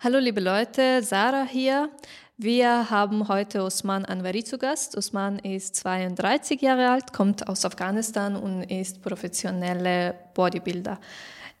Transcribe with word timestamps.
Hallo 0.00 0.20
liebe 0.20 0.38
Leute, 0.40 1.02
Sarah 1.02 1.42
hier. 1.42 1.90
Wir 2.36 2.88
haben 2.88 3.26
heute 3.26 3.64
Osman 3.64 4.04
Anwari 4.04 4.44
zu 4.44 4.56
Gast. 4.56 4.96
Osman 4.96 5.40
ist 5.40 5.74
32 5.74 6.62
Jahre 6.62 6.90
alt, 6.90 7.12
kommt 7.12 7.48
aus 7.48 7.64
Afghanistan 7.64 8.36
und 8.36 8.62
ist 8.62 9.02
professioneller 9.02 10.14
Bodybuilder. 10.34 11.00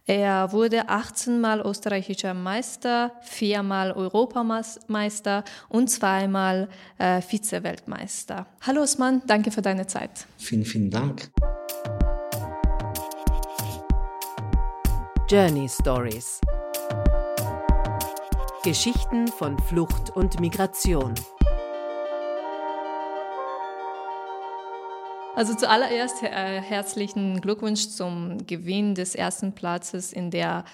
Er 0.06 0.52
wurde 0.52 0.88
18 0.88 1.40
Mal 1.40 1.60
österreichischer 1.62 2.32
Meister, 2.32 3.10
viermal 3.22 3.90
Europameister 3.90 5.42
und 5.68 5.90
zweimal 5.90 6.68
äh, 6.98 7.20
Vize-Weltmeister. 7.20 8.46
Hallo 8.60 8.82
Osman, 8.82 9.20
danke 9.26 9.50
für 9.50 9.62
deine 9.62 9.88
Zeit. 9.88 10.28
Vielen, 10.36 10.64
vielen 10.64 10.92
Dank. 10.92 11.28
Journey 15.28 15.68
Stories 15.68 16.40
Geschichten 18.64 19.28
von 19.28 19.56
Flucht 19.60 20.10
und 20.16 20.40
Migration. 20.40 21.14
Also 25.36 25.54
zuallererst 25.54 26.24
äh, 26.24 26.60
herzlichen 26.60 27.40
Glückwunsch 27.40 27.88
zum 27.88 28.44
Gewinn 28.48 28.96
des 28.96 29.14
ersten 29.14 29.54
Platzes 29.54 30.12
in 30.12 30.32
der 30.32 30.64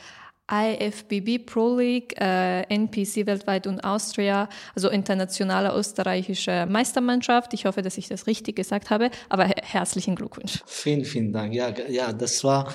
IFBB 0.50 1.44
Pro 1.44 1.77
League, 1.77 2.18
äh, 2.18 2.62
NPC 2.62 3.27
weltweit 3.27 3.66
und 3.66 3.80
Austria, 3.84 4.48
also 4.74 4.88
internationale 4.88 5.77
österreichische 5.77 6.64
Meistermannschaft. 6.66 7.52
Ich 7.52 7.66
hoffe, 7.66 7.82
dass 7.82 7.98
ich 7.98 8.08
das 8.08 8.27
richtig 8.27 8.56
gesagt 8.56 8.88
habe, 8.88 9.10
aber 9.28 9.44
herzlichen 9.44 10.16
Glückwunsch. 10.16 10.62
Vielen, 10.64 11.05
vielen 11.05 11.34
Dank. 11.34 11.52
Ja, 11.52 11.69
ja 11.91 12.14
das 12.14 12.42
war, 12.44 12.74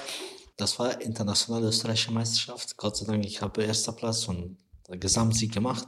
das 0.55 0.77
war 0.77 1.01
internationale 1.01 1.65
österreichische 1.67 2.11
Meisterschaft. 2.11 2.77
Gott 2.77 2.95
sei 2.95 3.07
Dank, 3.07 3.25
ich 3.25 3.41
habe 3.41 3.63
erster 3.63 3.93
Platz 3.93 4.27
und 4.27 4.55
Gesamtsieg 4.97 5.53
gemacht. 5.53 5.87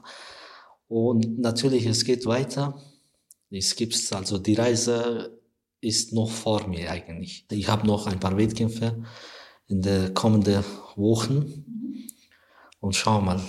Und 0.87 1.39
natürlich, 1.39 1.85
es 1.85 2.03
geht 2.03 2.25
weiter. 2.25 2.81
Es 3.49 3.75
gibt 3.75 3.95
also 4.13 4.37
die 4.37 4.55
Reise 4.55 5.39
ist 5.81 6.13
noch 6.13 6.29
vor 6.29 6.67
mir 6.67 6.91
eigentlich. 6.91 7.45
Ich 7.51 7.67
habe 7.67 7.87
noch 7.87 8.07
ein 8.07 8.19
paar 8.19 8.37
Wettkämpfe 8.37 9.03
in 9.67 9.81
den 9.81 10.13
kommenden 10.13 10.63
Wochen 10.95 11.65
und 12.79 12.95
schau 12.95 13.19
mal, 13.21 13.41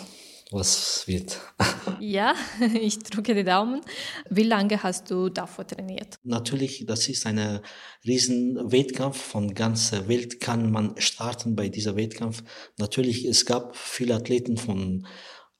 was 0.50 1.06
wird. 1.06 1.40
Ja, 2.00 2.34
ich 2.80 2.98
drücke 2.98 3.34
die 3.34 3.44
Daumen. 3.44 3.80
Wie 4.28 4.42
lange 4.42 4.82
hast 4.82 5.10
du 5.10 5.28
davor 5.28 5.66
trainiert? 5.66 6.16
Natürlich, 6.24 6.84
das 6.86 7.08
ist 7.08 7.26
ein 7.26 7.60
riesen 8.04 8.70
Wettkampf. 8.70 9.16
Von 9.16 9.54
ganzer 9.54 10.08
Welt 10.08 10.40
kann 10.40 10.70
man 10.70 10.94
starten 10.98 11.54
bei 11.56 11.68
dieser 11.68 11.96
Wettkampf. 11.96 12.42
Natürlich, 12.78 13.24
es 13.24 13.46
gab 13.46 13.76
viele 13.76 14.14
Athleten 14.14 14.56
von 14.56 15.06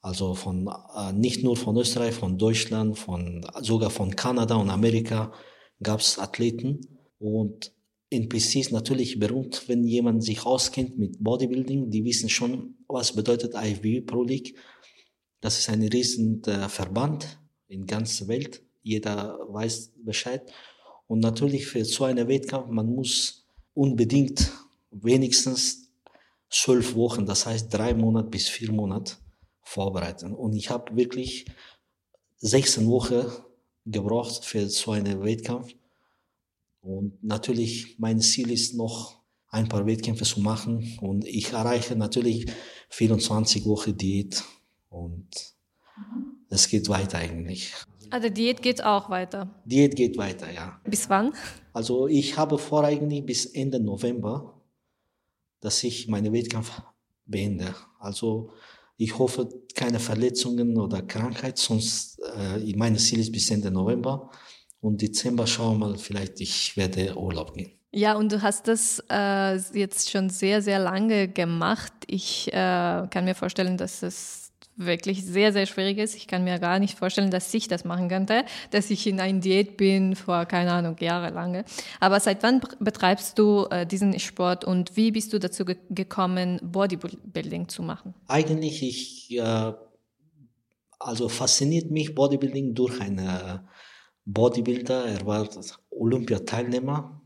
also 0.02 0.34
von, 0.34 0.68
äh, 0.96 1.12
nicht 1.12 1.44
nur 1.44 1.56
von 1.56 1.76
Österreich, 1.76 2.14
von 2.14 2.36
Deutschland, 2.36 2.98
von, 2.98 3.46
sogar 3.60 3.88
von 3.90 4.14
Kanada 4.14 4.56
und 4.56 4.68
Amerika 4.68 5.32
gab 5.80 6.00
es 6.00 6.18
Athleten. 6.18 6.80
Und 7.18 7.72
NPC 8.10 8.56
ist 8.56 8.72
natürlich 8.72 9.20
berühmt, 9.20 9.68
wenn 9.68 9.84
jemand 9.84 10.24
sich 10.24 10.44
auskennt 10.44 10.98
mit 10.98 11.22
Bodybuilding. 11.22 11.90
Die 11.90 12.04
wissen 12.04 12.28
schon, 12.28 12.74
was 12.88 13.14
bedeutet 13.14 13.54
IFBB 13.54 14.04
Pro 14.04 14.24
League. 14.24 14.56
Das 15.40 15.58
ist 15.58 15.70
ein 15.70 15.82
riesen 15.82 16.42
äh, 16.44 16.68
Verband 16.68 17.38
in 17.68 17.86
ganzer 17.86 18.26
Welt. 18.26 18.60
Jeder 18.82 19.38
weiß 19.48 19.92
Bescheid. 20.04 20.52
Und 21.06 21.20
natürlich 21.20 21.66
für 21.66 21.84
so 21.84 22.04
einen 22.04 22.26
Wettkampf, 22.26 22.68
man 22.68 22.86
muss 22.86 23.46
unbedingt 23.72 24.50
wenigstens 24.90 25.90
zwölf 26.50 26.94
Wochen, 26.94 27.24
das 27.24 27.46
heißt 27.46 27.72
drei 27.72 27.94
Monate 27.94 28.28
bis 28.28 28.48
vier 28.48 28.72
Monate, 28.72 29.16
vorbereiten. 29.62 30.34
Und 30.34 30.54
ich 30.54 30.70
habe 30.70 30.94
wirklich 30.96 31.46
16 32.38 32.86
Wochen 32.88 33.24
gebraucht 33.86 34.44
für 34.44 34.68
so 34.68 34.92
einen 34.92 35.22
Wettkampf. 35.22 35.74
Und 36.80 37.22
natürlich, 37.22 37.98
mein 37.98 38.20
Ziel 38.20 38.50
ist 38.50 38.74
noch 38.74 39.20
ein 39.48 39.68
paar 39.68 39.86
Wettkämpfe 39.86 40.24
zu 40.24 40.40
machen. 40.40 40.98
Und 41.00 41.24
ich 41.26 41.52
erreiche 41.52 41.94
natürlich 41.94 42.50
24 42.88 43.64
Wochen 43.66 43.96
Diät. 43.96 44.42
Und 44.88 45.28
es 46.48 46.68
geht 46.68 46.88
weiter 46.88 47.18
eigentlich. 47.18 47.72
Also 48.10 48.28
Diät 48.28 48.60
geht 48.60 48.82
auch 48.84 49.08
weiter? 49.08 49.48
Diät 49.64 49.96
geht 49.96 50.18
weiter, 50.18 50.50
ja. 50.52 50.80
Bis 50.84 51.08
wann? 51.08 51.32
Also 51.72 52.08
ich 52.08 52.36
habe 52.36 52.58
vor 52.58 52.84
eigentlich 52.84 53.24
bis 53.24 53.46
Ende 53.46 53.80
November, 53.80 54.60
dass 55.60 55.82
ich 55.84 56.08
meine 56.08 56.32
Wettkampf 56.32 56.82
beende. 57.24 57.74
Also 57.98 58.50
ich 59.02 59.18
hoffe, 59.18 59.48
keine 59.74 59.98
Verletzungen 59.98 60.78
oder 60.78 61.02
Krankheit, 61.02 61.58
sonst 61.58 62.20
äh, 62.36 62.72
mein 62.76 62.96
Ziel 62.96 63.20
ist 63.20 63.32
bis 63.32 63.50
Ende 63.50 63.70
November. 63.70 64.30
Und 64.80 65.00
Dezember 65.00 65.46
schauen 65.46 65.78
wir 65.78 65.88
mal, 65.88 65.98
vielleicht 65.98 66.40
ich 66.40 66.76
werde 66.76 67.16
Urlaub 67.16 67.54
gehen. 67.54 67.72
Ja, 67.94 68.14
und 68.14 68.32
du 68.32 68.40
hast 68.40 68.68
das 68.68 69.02
äh, 69.10 69.56
jetzt 69.78 70.10
schon 70.10 70.30
sehr, 70.30 70.62
sehr 70.62 70.78
lange 70.78 71.28
gemacht. 71.28 71.92
Ich 72.06 72.48
äh, 72.48 72.52
kann 73.10 73.24
mir 73.24 73.34
vorstellen, 73.34 73.76
dass 73.76 74.02
es 74.02 74.41
wirklich 74.76 75.24
sehr, 75.24 75.52
sehr 75.52 75.66
schwierig 75.66 75.98
ist. 75.98 76.14
Ich 76.14 76.26
kann 76.26 76.44
mir 76.44 76.58
gar 76.58 76.78
nicht 76.78 76.98
vorstellen, 76.98 77.30
dass 77.30 77.52
ich 77.52 77.68
das 77.68 77.84
machen 77.84 78.08
könnte, 78.08 78.44
dass 78.70 78.90
ich 78.90 79.06
in 79.06 79.20
einer 79.20 79.38
Diät 79.38 79.76
bin 79.76 80.16
vor, 80.16 80.46
keine 80.46 80.72
Ahnung, 80.72 80.96
jahrelang. 80.98 81.64
Aber 82.00 82.20
seit 82.20 82.42
wann 82.42 82.60
betreibst 82.80 83.38
du 83.38 83.66
äh, 83.70 83.86
diesen 83.86 84.18
Sport 84.18 84.64
und 84.64 84.96
wie 84.96 85.12
bist 85.12 85.32
du 85.32 85.38
dazu 85.38 85.64
ge 85.64 85.76
gekommen, 85.90 86.58
Bodybuilding 86.62 87.68
zu 87.68 87.82
machen? 87.82 88.14
Eigentlich, 88.28 88.82
ich, 88.82 89.38
äh, 89.38 89.72
also 90.98 91.28
fasziniert 91.28 91.90
mich 91.90 92.14
Bodybuilding 92.14 92.74
durch 92.74 93.00
einen 93.00 93.60
Bodybuilder. 94.24 95.06
Er 95.06 95.26
war 95.26 95.48
Olympiateilnehmer. 95.90 97.20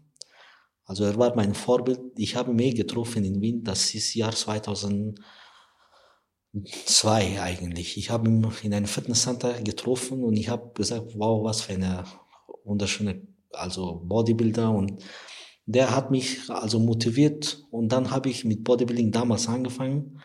Also 0.85 1.05
er 1.05 1.17
war 1.17 1.35
mein 1.35 1.55
Vorbild. 1.55 2.01
Ich 2.17 2.37
habe 2.37 2.53
eh 2.63 2.73
getroffen 2.73 3.25
in 3.25 3.41
Wien. 3.41 3.63
Das 3.65 3.95
ist 3.95 4.15
Jahr 4.15 4.33
2000 4.33 5.21
zwei 6.65 7.41
eigentlich. 7.41 7.97
Ich 7.97 8.11
habe 8.11 8.29
ihn 8.29 8.47
in 8.63 8.75
einem 8.75 8.87
Fitnesscenter 8.87 9.61
getroffen 9.63 10.25
und 10.25 10.37
ich 10.37 10.49
habe 10.49 10.73
gesagt, 10.75 11.13
wow, 11.17 11.45
was 11.45 11.63
für 11.63 11.75
eine 11.75 12.05
wunderschöne, 12.65 13.27
also 13.53 14.03
Bodybuilder 14.05 14.71
und 14.71 15.05
der 15.67 15.95
hat 15.95 16.11
mich 16.11 16.49
also 16.49 16.79
motiviert 16.79 17.65
und 17.71 17.91
dann 17.91 18.11
habe 18.11 18.29
ich 18.29 18.45
mit 18.45 18.63
Bodybuilding 18.63 19.11
damals 19.11 19.49
angefangen 19.49 20.23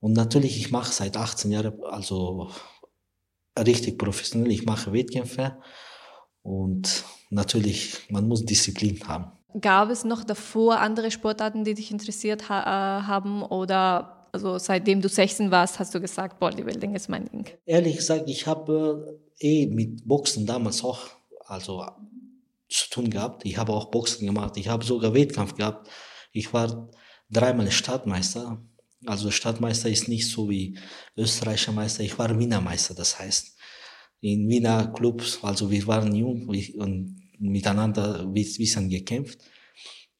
und 0.00 0.14
natürlich 0.14 0.58
ich 0.58 0.70
mache 0.70 0.92
seit 0.92 1.16
18 1.16 1.50
Jahren 1.50 1.82
also 1.84 2.50
richtig 3.58 3.98
professionell. 3.98 4.50
Ich 4.50 4.64
mache 4.64 4.92
Wettkämpfe 4.92 5.58
und 6.42 7.04
natürlich 7.30 8.10
man 8.10 8.26
muss 8.26 8.44
Disziplin 8.44 8.98
haben. 9.06 9.32
Gab 9.60 9.90
es 9.90 10.04
noch 10.04 10.24
davor 10.24 10.78
andere 10.78 11.10
Sportarten, 11.10 11.64
die 11.64 11.74
dich 11.74 11.90
interessiert 11.90 12.48
ha 12.48 12.60
äh, 12.62 13.02
haben 13.02 13.42
oder 13.42 14.19
also 14.32 14.58
seitdem 14.58 15.00
du 15.00 15.08
16 15.08 15.50
warst, 15.50 15.78
hast 15.78 15.94
du 15.94 16.00
gesagt, 16.00 16.38
Bodybuilding 16.38 16.94
ist 16.94 17.08
mein 17.08 17.26
Ding. 17.26 17.46
Ehrlich 17.66 17.96
gesagt, 17.96 18.28
ich 18.28 18.46
habe 18.46 19.20
äh, 19.38 19.64
eh 19.64 19.66
mit 19.66 20.06
Boxen 20.06 20.46
damals 20.46 20.84
auch 20.84 21.08
also 21.46 21.84
zu 22.68 22.90
tun 22.90 23.10
gehabt. 23.10 23.44
Ich 23.44 23.58
habe 23.58 23.72
auch 23.72 23.90
Boxen 23.90 24.26
gemacht. 24.26 24.56
Ich 24.56 24.68
habe 24.68 24.84
sogar 24.84 25.14
Wettkampf 25.14 25.56
gehabt. 25.56 25.88
Ich 26.32 26.52
war 26.52 26.88
dreimal 27.30 27.70
Stadtmeister. 27.70 28.62
Also 29.06 29.30
Stadtmeister 29.30 29.88
ist 29.88 30.08
nicht 30.08 30.30
so 30.30 30.48
wie 30.48 30.78
österreichischer 31.16 31.72
Meister. 31.72 32.02
Ich 32.02 32.18
war 32.18 32.38
Wiener 32.38 32.60
Meister, 32.60 32.94
das 32.94 33.18
heißt 33.18 33.56
in 34.20 34.48
Wiener 34.48 34.92
Clubs. 34.92 35.38
Also 35.42 35.70
wir 35.70 35.86
waren 35.86 36.14
jung 36.14 36.46
und 36.46 37.20
miteinander 37.38 38.20
ein 38.20 38.32
bisschen 38.32 38.88
gekämpft. 38.88 39.40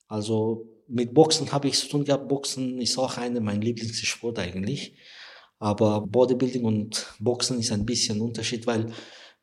Also 0.08 0.66
mit 0.90 1.14
Boxen 1.14 1.50
habe 1.52 1.68
ich 1.68 1.78
zu 1.78 1.88
tun 1.88 2.04
gehabt. 2.04 2.28
Boxen 2.28 2.80
ist 2.80 2.98
auch 2.98 3.16
einer 3.16 3.40
meiner 3.40 3.60
Lieblingssport 3.60 4.38
eigentlich. 4.38 4.94
Aber 5.58 6.06
Bodybuilding 6.06 6.64
und 6.64 7.06
Boxen 7.18 7.58
ist 7.60 7.70
ein 7.72 7.84
bisschen 7.84 8.20
Unterschied, 8.20 8.66
weil 8.66 8.86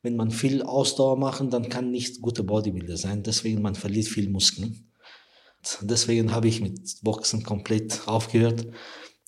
wenn 0.02 0.16
man 0.16 0.30
viel 0.30 0.62
Ausdauer 0.62 1.16
machen, 1.16 1.50
dann 1.50 1.68
kann 1.68 1.90
nicht 1.90 2.20
gute 2.20 2.44
Bodybuilder 2.44 2.96
sein. 2.96 3.22
Deswegen 3.22 3.62
man 3.62 3.74
verliert 3.74 4.06
viel 4.06 4.28
Muskeln. 4.28 4.92
Deswegen 5.80 6.32
habe 6.32 6.48
ich 6.48 6.60
mit 6.60 6.98
Boxen 7.02 7.42
komplett 7.42 8.06
aufgehört 8.06 8.66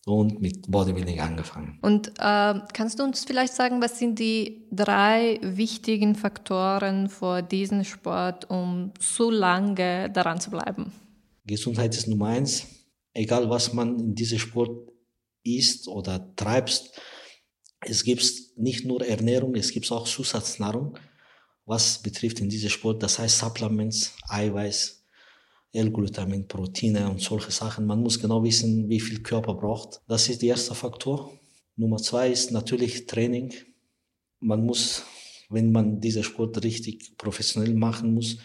und 0.06 0.40
mit 0.40 0.70
Bodybuilding 0.70 1.20
angefangen. 1.20 1.78
Und 1.82 2.08
äh, 2.18 2.54
kannst 2.72 2.98
du 2.98 3.04
uns 3.04 3.24
vielleicht 3.24 3.52
sagen, 3.52 3.82
was 3.82 3.98
sind 3.98 4.18
die 4.18 4.66
drei 4.70 5.38
wichtigen 5.42 6.14
Faktoren 6.14 7.08
für 7.08 7.42
diesen 7.42 7.84
Sport, 7.84 8.48
um 8.48 8.92
so 8.98 9.30
lange 9.30 10.10
daran 10.10 10.40
zu 10.40 10.50
bleiben? 10.50 10.92
Gesundheit 11.50 11.94
ist 11.96 12.08
Nummer 12.08 12.28
eins. 12.28 12.66
Egal, 13.12 13.50
was 13.50 13.72
man 13.72 13.98
in 13.98 14.14
diesem 14.14 14.38
Sport 14.38 14.90
isst 15.42 15.88
oder 15.88 16.34
treibst, 16.36 16.92
es 17.80 18.04
gibt 18.04 18.24
nicht 18.56 18.84
nur 18.84 19.06
Ernährung, 19.06 19.54
es 19.54 19.72
gibt 19.72 19.90
auch 19.90 20.06
Zusatznahrung, 20.06 20.98
was 21.64 22.02
betrifft 22.02 22.40
in 22.40 22.48
diesem 22.48 22.70
Sport. 22.70 23.02
Das 23.02 23.18
heißt 23.18 23.38
Supplements, 23.38 24.14
Eiweiß, 24.28 25.02
L-Glutamin, 25.72 26.46
Proteine 26.46 27.10
und 27.10 27.20
solche 27.20 27.50
Sachen. 27.50 27.86
Man 27.86 28.02
muss 28.02 28.18
genau 28.20 28.42
wissen, 28.42 28.88
wie 28.88 29.00
viel 29.00 29.22
Körper 29.22 29.54
braucht. 29.54 30.00
Das 30.08 30.28
ist 30.28 30.42
der 30.42 30.50
erste 30.50 30.74
Faktor. 30.74 31.32
Nummer 31.76 31.98
zwei 31.98 32.30
ist 32.30 32.50
natürlich 32.50 33.06
Training. 33.06 33.54
Man 34.40 34.66
muss, 34.66 35.04
wenn 35.48 35.72
man 35.72 36.00
diesen 36.00 36.24
Sport 36.24 36.62
richtig 36.62 37.16
professionell 37.16 37.74
machen 37.74 38.14
muss, 38.14 38.38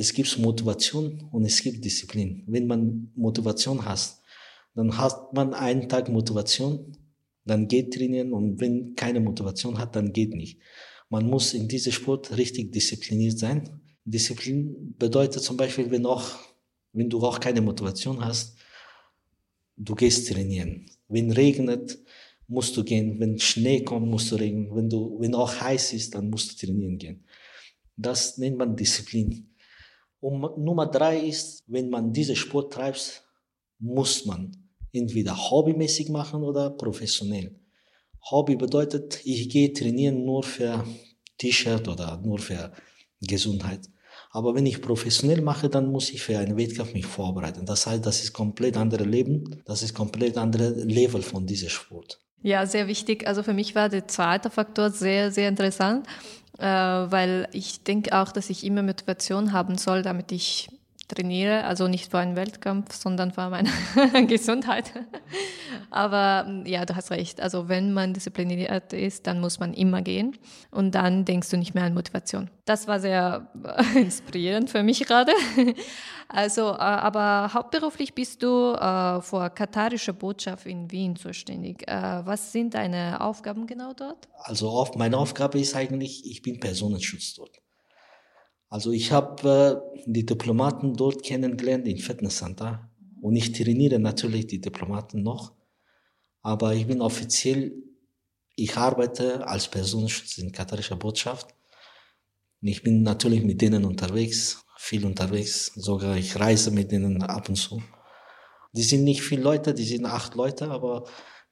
es 0.00 0.14
gibt 0.14 0.38
Motivation 0.38 1.28
und 1.30 1.44
es 1.44 1.62
gibt 1.62 1.84
Disziplin. 1.84 2.42
Wenn 2.46 2.66
man 2.66 3.12
Motivation 3.16 3.84
hat, 3.84 4.16
dann 4.74 4.96
hat 4.96 5.34
man 5.34 5.52
einen 5.52 5.90
Tag 5.90 6.08
Motivation, 6.08 6.96
dann 7.44 7.68
geht 7.68 7.92
trainieren 7.92 8.32
und 8.32 8.58
wenn 8.60 8.94
keine 8.94 9.20
Motivation 9.20 9.76
hat, 9.76 9.94
dann 9.94 10.14
geht 10.14 10.34
nicht. 10.34 10.58
Man 11.10 11.26
muss 11.26 11.52
in 11.52 11.68
diesem 11.68 11.92
Sport 11.92 12.34
richtig 12.38 12.72
diszipliniert 12.72 13.38
sein. 13.38 13.68
Disziplin 14.06 14.94
bedeutet 14.98 15.42
zum 15.42 15.58
Beispiel, 15.58 15.90
wenn, 15.90 16.06
auch, 16.06 16.24
wenn 16.94 17.10
du 17.10 17.20
auch 17.20 17.38
keine 17.38 17.60
Motivation 17.60 18.24
hast, 18.24 18.56
du 19.76 19.94
gehst 19.94 20.28
trainieren. 20.28 20.86
Wenn 21.08 21.30
regnet, 21.30 21.98
musst 22.48 22.74
du 22.74 22.84
gehen. 22.84 23.20
Wenn 23.20 23.38
Schnee 23.38 23.84
kommt, 23.84 24.06
musst 24.06 24.32
du 24.32 24.36
regnen. 24.36 24.74
Wenn 24.74 24.88
du, 24.88 25.20
wenn 25.20 25.34
auch 25.34 25.60
heiß 25.60 25.92
ist, 25.92 26.14
dann 26.14 26.30
musst 26.30 26.52
du 26.52 26.66
trainieren 26.66 26.96
gehen. 26.96 27.24
Das 27.96 28.38
nennt 28.38 28.56
man 28.56 28.76
Disziplin. 28.76 29.50
Und 30.20 30.58
Nummer 30.58 30.86
drei 30.86 31.18
ist, 31.18 31.64
wenn 31.66 31.88
man 31.88 32.12
diesen 32.12 32.36
Sport 32.36 32.72
treibt, 32.74 33.24
muss 33.78 34.26
man 34.26 34.54
entweder 34.92 35.34
hobbymäßig 35.36 36.10
machen 36.10 36.42
oder 36.42 36.70
professionell. 36.70 37.58
Hobby 38.30 38.56
bedeutet, 38.56 39.20
ich 39.24 39.48
gehe 39.48 39.72
trainieren 39.72 40.24
nur 40.24 40.42
für 40.42 40.84
T-Shirt 41.38 41.88
oder 41.88 42.20
nur 42.22 42.38
für 42.38 42.72
Gesundheit. 43.20 43.80
Aber 44.32 44.54
wenn 44.54 44.66
ich 44.66 44.82
professionell 44.82 45.40
mache, 45.40 45.68
dann 45.68 45.90
muss 45.90 46.10
ich 46.10 46.22
für 46.22 46.38
einen 46.38 46.56
Wettkampf 46.56 46.92
mich 46.92 47.06
vorbereiten. 47.06 47.64
Das 47.64 47.86
heißt, 47.86 48.04
das 48.04 48.22
ist 48.22 48.32
komplett 48.32 48.76
andere 48.76 49.04
Leben, 49.04 49.62
das 49.64 49.82
ist 49.82 49.94
komplett 49.94 50.36
andere 50.36 50.70
Level 50.70 51.22
von 51.22 51.46
diesem 51.46 51.70
Sport. 51.70 52.20
Ja, 52.42 52.64
sehr 52.66 52.86
wichtig. 52.86 53.26
Also 53.26 53.42
für 53.42 53.52
mich 53.52 53.74
war 53.74 53.88
der 53.88 54.06
zweite 54.08 54.50
Faktor 54.50 54.90
sehr, 54.90 55.30
sehr 55.30 55.48
interessant 55.48 56.06
weil 56.60 57.48
ich 57.52 57.82
denke 57.84 58.16
auch, 58.18 58.32
dass 58.32 58.50
ich 58.50 58.64
immer 58.64 58.82
Motivation 58.82 59.52
haben 59.52 59.78
soll, 59.78 60.02
damit 60.02 60.32
ich 60.32 60.68
trainiere, 61.10 61.64
also 61.64 61.88
nicht 61.88 62.10
für 62.10 62.18
einen 62.18 62.36
Wettkampf, 62.36 62.94
sondern 62.94 63.32
für 63.32 63.50
meine 63.50 63.70
Gesundheit. 64.26 64.92
Aber 65.90 66.62
ja, 66.64 66.84
du 66.84 66.94
hast 66.96 67.10
recht. 67.10 67.40
Also 67.40 67.68
wenn 67.68 67.92
man 67.92 68.14
diszipliniert 68.14 68.92
ist, 68.92 69.26
dann 69.26 69.40
muss 69.40 69.60
man 69.60 69.74
immer 69.74 70.02
gehen 70.02 70.38
und 70.70 70.94
dann 70.94 71.24
denkst 71.24 71.50
du 71.50 71.56
nicht 71.56 71.74
mehr 71.74 71.84
an 71.84 71.94
Motivation. 71.94 72.50
Das 72.64 72.86
war 72.86 73.00
sehr 73.00 73.50
inspirierend 73.94 74.70
für 74.70 74.82
mich 74.82 75.04
gerade. 75.04 75.32
Also, 76.32 76.70
äh, 76.70 76.76
aber 76.76 77.52
hauptberuflich 77.52 78.14
bist 78.14 78.42
du 78.42 78.72
äh, 78.74 79.20
vor 79.20 79.50
katarischer 79.50 80.12
Botschaft 80.12 80.64
in 80.66 80.90
Wien 80.90 81.16
zuständig. 81.16 81.86
Äh, 81.88 82.24
was 82.24 82.52
sind 82.52 82.74
deine 82.74 83.20
Aufgaben 83.20 83.66
genau 83.66 83.92
dort? 83.94 84.28
Also 84.38 84.88
meine 84.96 85.18
Aufgabe 85.18 85.58
ist 85.58 85.74
eigentlich, 85.74 86.24
ich 86.24 86.42
bin 86.42 86.60
Personenschutz 86.60 87.34
dort. 87.34 87.60
Also 88.70 88.92
ich 88.92 89.10
habe 89.10 89.82
äh, 89.96 90.02
die 90.06 90.24
Diplomaten 90.24 90.94
dort 90.94 91.24
kennengelernt 91.24 91.88
im 91.88 91.98
Fitnesscenter 91.98 92.88
und 93.20 93.34
ich 93.34 93.50
trainiere 93.52 93.98
natürlich 93.98 94.46
die 94.46 94.60
Diplomaten 94.60 95.24
noch, 95.24 95.52
aber 96.40 96.72
ich 96.74 96.86
bin 96.86 97.02
offiziell, 97.02 97.74
ich 98.54 98.76
arbeite 98.76 99.46
als 99.46 99.68
Personenschutz 99.68 100.38
in 100.38 100.52
katarischer 100.52 100.96
Botschaft. 100.96 101.48
Ich 102.62 102.82
bin 102.82 103.02
natürlich 103.02 103.42
mit 103.42 103.60
denen 103.60 103.84
unterwegs, 103.84 104.62
viel 104.78 105.04
unterwegs, 105.04 105.72
sogar 105.74 106.16
ich 106.16 106.38
reise 106.38 106.70
mit 106.70 106.92
denen 106.92 107.22
ab 107.22 107.48
und 107.48 107.56
zu. 107.56 107.82
Die 108.72 108.82
sind 108.82 109.02
nicht 109.02 109.22
viele 109.22 109.42
Leute, 109.42 109.74
die 109.74 109.84
sind 109.84 110.06
acht 110.06 110.36
Leute, 110.36 110.70
aber 110.70 111.04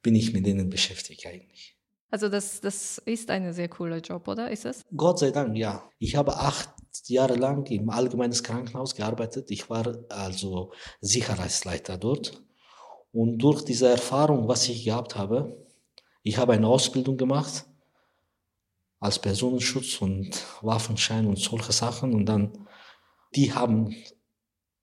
bin 0.03 0.15
ich 0.15 0.33
mit 0.33 0.47
denen 0.47 0.71
beschäftigt 0.71 1.27
eigentlich. 1.27 1.77
Also 2.11 2.29
das, 2.29 2.61
das 2.61 2.99
ist 2.99 3.29
ein 3.31 3.53
sehr 3.53 3.69
cooler 3.69 3.99
Job, 3.99 4.29
oder 4.29 4.51
ist 4.51 4.65
es? 4.65 4.85
Gott 4.97 5.19
sei 5.19 5.31
Dank, 5.31 5.57
ja. 5.57 5.91
Ich 5.99 6.15
habe 6.17 6.37
acht 6.37 6.71
Jahre 7.09 7.35
lang 7.35 7.67
im 7.71 7.91
allgemeinen 7.91 8.33
Krankenhaus 8.33 8.95
gearbeitet. 8.95 9.51
Ich 9.51 9.71
war 9.71 9.97
also 10.09 10.73
Sicherheitsleiter 11.01 11.97
dort. 11.99 12.43
Und 13.13 13.39
durch 13.39 13.65
diese 13.65 13.89
Erfahrung, 13.89 14.49
was 14.49 14.69
ich 14.69 14.85
gehabt 14.85 15.17
habe, 15.17 15.67
ich 16.23 16.39
habe 16.39 16.53
eine 16.53 16.69
Ausbildung 16.69 17.17
gemacht 17.17 17.65
als 19.01 19.19
Personenschutz 19.19 20.03
und 20.03 20.31
Waffenschein 20.63 21.27
und 21.27 21.39
solche 21.39 21.73
Sachen. 21.73 22.15
Und 22.15 22.27
dann, 22.27 22.67
die 23.35 23.53
haben 23.53 23.95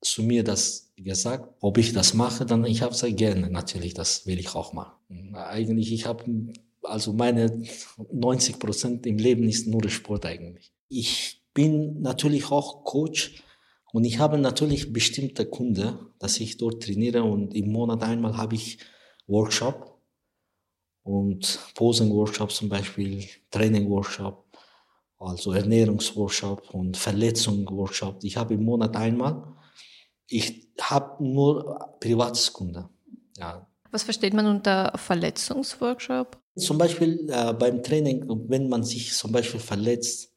zu 0.01 0.23
mir 0.23 0.44
das 0.44 0.94
gesagt, 0.95 1.53
ob 1.61 1.77
ich 1.77 1.94
das 1.94 2.13
mache, 2.13 2.45
dann 2.45 2.63
ich 2.65 2.81
habe 2.81 2.91
gesagt, 2.91 3.18
gerne, 3.18 3.50
natürlich, 3.50 3.94
das 3.94 4.25
will 4.25 4.39
ich 4.39 4.56
auch 4.56 4.73
machen. 4.73 5.35
Eigentlich, 5.35 5.91
ich 5.91 6.06
habe 6.06 6.53
also 6.83 7.13
meine 7.13 7.63
90 8.11 8.59
Prozent 8.59 9.06
im 9.06 9.18
Leben 9.18 9.44
ist 9.44 9.68
nur 9.68 9.88
Sport 9.89 10.25
eigentlich. 10.25 10.71
Ich 10.88 11.41
bin 11.56 12.02
natürlich 12.02 12.52
auch 12.52 12.84
Coach 12.84 13.42
und 13.92 14.04
ich 14.04 14.19
habe 14.19 14.38
natürlich 14.38 14.94
bestimmte 14.94 15.48
Kunden, 15.48 15.98
dass 16.19 16.40
ich 16.40 16.57
dort 16.57 16.84
trainiere 16.84 17.24
und 17.24 17.56
im 17.56 17.72
Monat 17.72 18.04
einmal 18.04 18.38
habe 18.38 18.54
ich 18.54 18.78
Workshop 19.25 20.00
und 21.02 21.60
Posen-Workshop 21.75 22.52
zum 22.52 22.69
Beispiel, 22.69 23.24
Training-Workshop, 23.52 24.46
also 25.18 25.54
Ernährungsworkshop 25.54 26.72
und 26.74 26.98
Verletzungsworkshop. 26.98 28.24
Ich 28.24 28.36
habe 28.36 28.56
im 28.56 28.66
Monat 28.66 28.96
einmal. 28.98 29.56
Ich 30.28 30.68
habe 30.81 31.24
nur 31.24 31.98
Privatskunden. 32.02 32.90
Ja. 33.38 33.66
Was 33.92 34.04
versteht 34.04 34.34
man 34.34 34.46
unter 34.48 34.92
Verletzungsworkshop? 34.98 36.38
Zum 36.57 36.78
Beispiel 36.78 37.30
äh, 37.30 37.54
beim 37.54 37.81
Training, 37.81 38.25
wenn 38.50 38.68
man 38.68 38.84
sich 38.84 39.13
zum 39.13 39.31
Beispiel 39.31 39.60
verletzt 39.60 40.34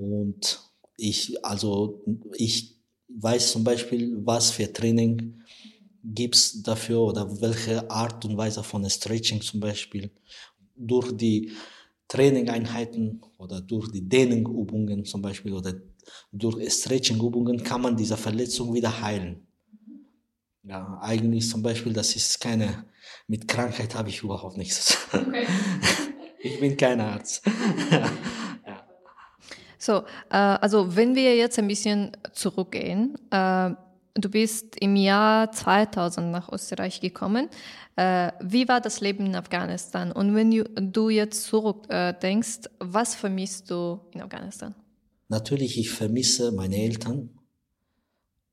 und 0.00 0.60
ich, 0.96 1.44
also 1.44 2.02
ich 2.34 2.76
weiß 3.08 3.52
zum 3.52 3.64
Beispiel, 3.64 4.16
was 4.24 4.50
für 4.50 4.72
Training 4.72 5.42
gibt 6.02 6.34
es 6.34 6.62
dafür 6.62 7.00
oder 7.00 7.40
welche 7.40 7.90
Art 7.90 8.24
und 8.24 8.36
Weise 8.36 8.62
von 8.62 8.88
Stretching 8.88 9.42
zum 9.42 9.60
Beispiel 9.60 10.10
durch 10.74 11.14
die 11.16 11.52
Trainingeinheiten 12.08 13.22
oder 13.38 13.60
durch 13.60 13.90
die 13.92 14.08
Dehnungübungen 14.08 15.04
zum 15.04 15.20
Beispiel 15.20 15.52
oder 15.52 15.74
durch 16.32 16.72
Stretchingübungen 16.72 17.62
kann 17.62 17.82
man 17.82 17.96
diese 17.96 18.16
Verletzung 18.16 18.72
wieder 18.72 19.00
heilen. 19.02 19.46
Ja, 20.62 20.98
eigentlich 21.02 21.48
zum 21.48 21.62
Beispiel, 21.62 21.92
das 21.92 22.16
ist 22.16 22.40
keine 22.40 22.84
mit 23.26 23.46
Krankheit 23.46 23.94
habe 23.94 24.08
ich 24.08 24.22
überhaupt 24.22 24.56
nichts. 24.56 24.98
Okay. 25.12 25.46
ich 26.42 26.58
bin 26.58 26.76
kein 26.76 27.00
Arzt. 27.00 27.42
So, 29.80 30.04
äh, 30.28 30.36
also 30.36 30.94
wenn 30.94 31.14
wir 31.14 31.34
jetzt 31.36 31.58
ein 31.58 31.66
bisschen 31.66 32.12
zurückgehen, 32.34 33.16
äh, 33.30 33.70
du 34.14 34.28
bist 34.28 34.76
im 34.78 34.94
Jahr 34.94 35.50
2000 35.50 36.30
nach 36.30 36.52
Österreich 36.52 37.00
gekommen. 37.00 37.48
Äh, 37.96 38.30
wie 38.42 38.68
war 38.68 38.82
das 38.82 39.00
Leben 39.00 39.24
in 39.24 39.34
Afghanistan? 39.34 40.12
Und 40.12 40.34
wenn 40.34 40.50
du 40.92 41.08
jetzt 41.08 41.44
zurückdenkst, 41.44 42.68
was 42.78 43.14
vermisst 43.14 43.70
du 43.70 44.00
in 44.12 44.20
Afghanistan? 44.20 44.74
Natürlich, 45.28 45.78
ich 45.78 45.90
vermisse 45.90 46.52
meine 46.52 46.76
Eltern 46.76 47.30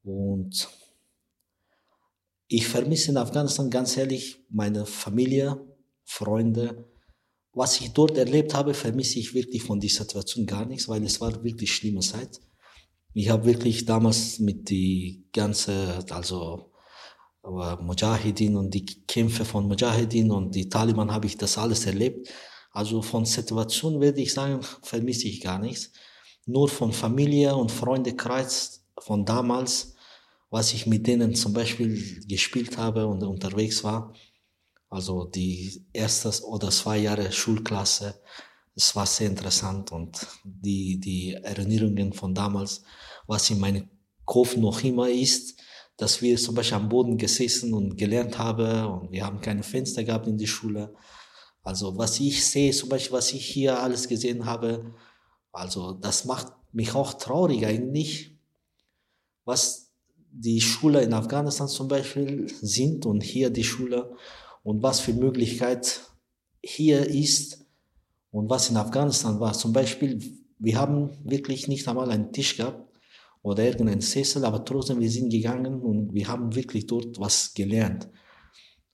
und 0.04 0.70
ich 2.48 2.68
vermisse 2.68 3.12
in 3.12 3.18
Afghanistan 3.18 3.70
ganz 3.70 3.98
ehrlich 3.98 4.40
meine 4.50 4.86
Familie, 4.86 5.60
Freunde. 6.06 6.86
Was 7.58 7.82
ich 7.82 7.92
dort 7.92 8.16
erlebt 8.20 8.54
habe, 8.54 8.76
vermisse 8.76 9.18
ich 9.18 9.34
wirklich 9.34 9.64
von 9.64 9.80
dieser 9.80 10.04
Situation 10.04 10.46
gar 10.46 10.64
nichts, 10.64 10.88
weil 10.88 11.04
es 11.04 11.20
war 11.20 11.44
wirklich 11.44 11.74
schlimme 11.74 12.02
Zeit. 12.02 12.40
Ich 13.16 13.30
habe 13.30 13.46
wirklich 13.46 13.84
damals 13.84 14.38
mit 14.38 14.70
die 14.70 15.26
ganze, 15.34 16.06
also 16.12 16.72
Mujahideen 17.42 18.56
und 18.56 18.72
die 18.76 18.86
Kämpfe 18.86 19.44
von 19.44 19.68
Mujahideen 19.68 20.30
und 20.30 20.54
die 20.54 20.70
Taliban 20.70 21.12
habe 21.12 21.26
ich 21.26 21.36
das 21.36 21.58
alles 21.58 21.88
erlebt. 21.88 22.30
Also 22.70 23.02
von 23.02 23.26
Situation 23.26 24.00
würde 24.00 24.22
ich 24.22 24.36
sagen, 24.36 24.60
vermisse 24.84 25.28
ich 25.28 25.42
gar 25.42 25.58
nichts. 25.58 25.92
Nur 26.46 26.70
von 26.70 26.94
Familie 26.94 27.56
und 27.56 27.72
Freundekreis 27.72 28.86
von 29.00 29.26
damals 29.26 29.96
was 30.50 30.74
ich 30.74 30.86
mit 30.86 31.08
denen 31.08 31.36
zum 31.36 31.54
Beispiel 31.54 32.22
gespielt 32.26 32.78
habe 32.78 33.06
und 33.06 33.24
unterwegs 33.24 33.84
war. 33.84 34.14
Also 34.90 35.26
die 35.26 35.86
erste 35.92 36.32
oder 36.46 36.70
zwei 36.70 36.98
Jahre 37.00 37.32
Schulklasse, 37.32 38.22
es 38.76 38.96
war 38.96 39.06
sehr 39.06 39.28
interessant 39.28 39.92
und 39.92 40.26
die, 40.44 41.00
die 41.00 41.34
Erinnerungen 41.34 42.14
von 42.14 42.34
damals, 42.34 42.84
was 43.26 43.50
in 43.50 43.60
meinem 43.60 43.90
Kopf 44.24 44.56
noch 44.56 44.84
immer 44.84 45.10
ist, 45.10 45.60
dass 45.98 46.22
wir 46.22 46.38
zum 46.38 46.56
Beispiel 46.56 46.78
am 46.78 46.90
Boden 46.90 47.18
gesessen 47.18 47.74
und 47.74 47.98
gelernt 47.98 48.38
haben 48.38 48.86
und 48.86 49.12
wir 49.12 49.26
haben 49.26 49.42
keine 49.42 49.64
Fenster 49.64 50.04
gehabt 50.04 50.28
in 50.28 50.38
die 50.38 50.48
Schule. 50.48 50.94
Also 51.64 51.98
was 51.98 52.20
ich 52.20 52.46
sehe, 52.46 52.72
zum 52.72 52.90
Beispiel 52.90 53.18
was 53.18 53.34
ich 53.34 53.46
hier 53.46 53.80
alles 53.80 54.08
gesehen 54.08 54.46
habe, 54.46 54.94
also 55.52 55.94
das 55.94 56.26
macht 56.26 56.54
mich 56.72 56.94
auch 56.94 57.16
traurig 57.16 57.66
eigentlich, 57.66 58.38
was 59.44 59.92
die 60.32 60.62
Schule 60.62 61.02
in 61.02 61.14
Afghanistan 61.14 61.68
zum 61.68 61.88
Beispiel 61.88 62.48
sind 62.62 63.06
und 63.06 63.24
hier 63.24 63.50
die 63.50 63.64
Schule 63.64 64.16
und 64.68 64.84
was 64.84 65.00
für 65.00 65.14
Möglichkeit 65.14 66.02
hier 66.62 67.08
ist 67.08 67.66
und 68.32 68.50
was 68.50 68.70
in 68.70 68.76
Afghanistan 68.76 69.40
war. 69.40 69.54
Zum 69.54 69.72
Beispiel, 69.72 70.20
wir 70.60 70.78
haben 70.78 71.10
wirklich 71.24 71.70
nicht 71.70 71.88
einmal 71.88 72.12
einen 72.12 72.34
Tisch 72.34 72.58
gehabt 72.58 72.86
oder 73.42 73.64
irgendeinen 73.64 74.02
Sessel, 74.02 74.44
aber 74.44 74.66
trotzdem, 74.66 75.00
wir 75.00 75.10
sind 75.10 75.30
gegangen 75.30 75.80
und 75.80 76.14
wir 76.14 76.28
haben 76.28 76.54
wirklich 76.54 76.86
dort 76.86 77.18
was 77.18 77.54
gelernt. 77.54 78.10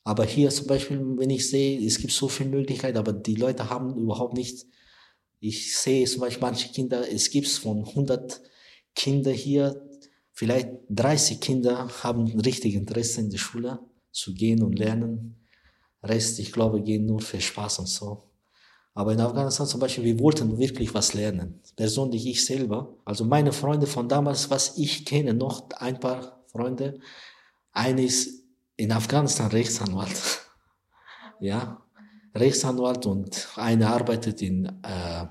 Aber 0.04 0.26
hier 0.26 0.52
zum 0.52 0.68
Beispiel, 0.68 1.02
wenn 1.18 1.32
ich 1.32 1.50
sehe, 1.50 1.84
es 1.84 1.98
gibt 1.98 2.14
so 2.14 2.28
viele 2.28 2.52
Möglichkeiten, 2.52 3.00
aber 3.00 3.12
die 3.12 3.34
Leute 3.34 3.68
haben 3.72 3.98
überhaupt 3.98 4.36
nicht, 4.36 4.68
ich 5.40 5.76
sehe 5.76 6.06
zum 6.06 6.22
Beispiel 6.22 6.42
manche 6.42 6.70
Kinder, 6.72 7.12
es 7.12 7.32
gibt 7.32 7.48
von 7.48 7.84
100 7.84 8.42
Kinder 8.94 9.32
hier, 9.32 9.90
vielleicht 10.34 10.70
30 10.92 11.42
Kinder 11.42 11.90
haben 12.04 12.28
richtig 12.42 12.76
Interesse 12.76 13.22
in 13.22 13.32
die 13.32 13.40
Schule 13.40 13.80
zu 14.12 14.36
gehen 14.36 14.62
und 14.62 14.78
lernen. 14.78 15.40
Rest, 16.04 16.40
ich 16.40 16.52
glaube, 16.52 16.82
gehen 16.82 17.06
nur 17.06 17.22
für 17.22 17.40
Spaß 17.40 17.80
und 17.80 17.88
so. 17.88 18.30
Aber 18.96 19.14
in 19.14 19.22
Afghanistan 19.22 19.66
zum 19.66 19.80
Beispiel, 19.80 20.04
wir 20.04 20.20
wollten 20.20 20.58
wirklich 20.58 20.94
was 20.94 21.14
lernen. 21.14 21.62
Persönlich 21.76 22.28
ich 22.28 22.46
selber. 22.46 22.96
Also 23.06 23.26
meine 23.26 23.52
Freunde 23.52 23.88
von 23.88 24.08
damals, 24.08 24.50
was 24.52 24.78
ich 24.78 25.06
kenne, 25.06 25.34
noch 25.34 25.70
ein 25.72 26.00
paar 26.00 26.44
Freunde. 26.52 27.00
Eine 27.72 28.04
ist 28.04 28.44
in 28.76 28.92
Afghanistan 28.92 29.50
Rechtsanwalt. 29.50 30.42
ja, 31.40 31.82
Rechtsanwalt 32.36 33.06
und 33.06 33.50
eine 33.56 33.88
arbeitet 33.90 34.42
in 34.42 34.66
äh, 34.84 35.28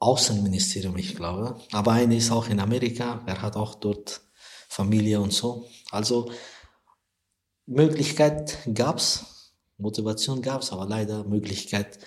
Außenministerium, 0.00 0.96
ich 0.96 1.14
glaube. 1.14 1.60
Aber 1.72 1.92
eine 1.92 2.16
ist 2.16 2.32
auch 2.32 2.48
in 2.48 2.58
Amerika. 2.58 3.22
Er 3.26 3.40
hat 3.42 3.54
auch 3.56 3.76
dort 3.76 4.22
Familie 4.68 5.20
und 5.20 5.32
so. 5.32 5.68
Also 5.90 6.30
Möglichkeit 7.66 8.58
gab's, 8.74 9.29
Motivation 9.80 10.42
gab's, 10.42 10.72
aber 10.72 10.86
leider 10.86 11.24
Möglichkeit 11.24 11.98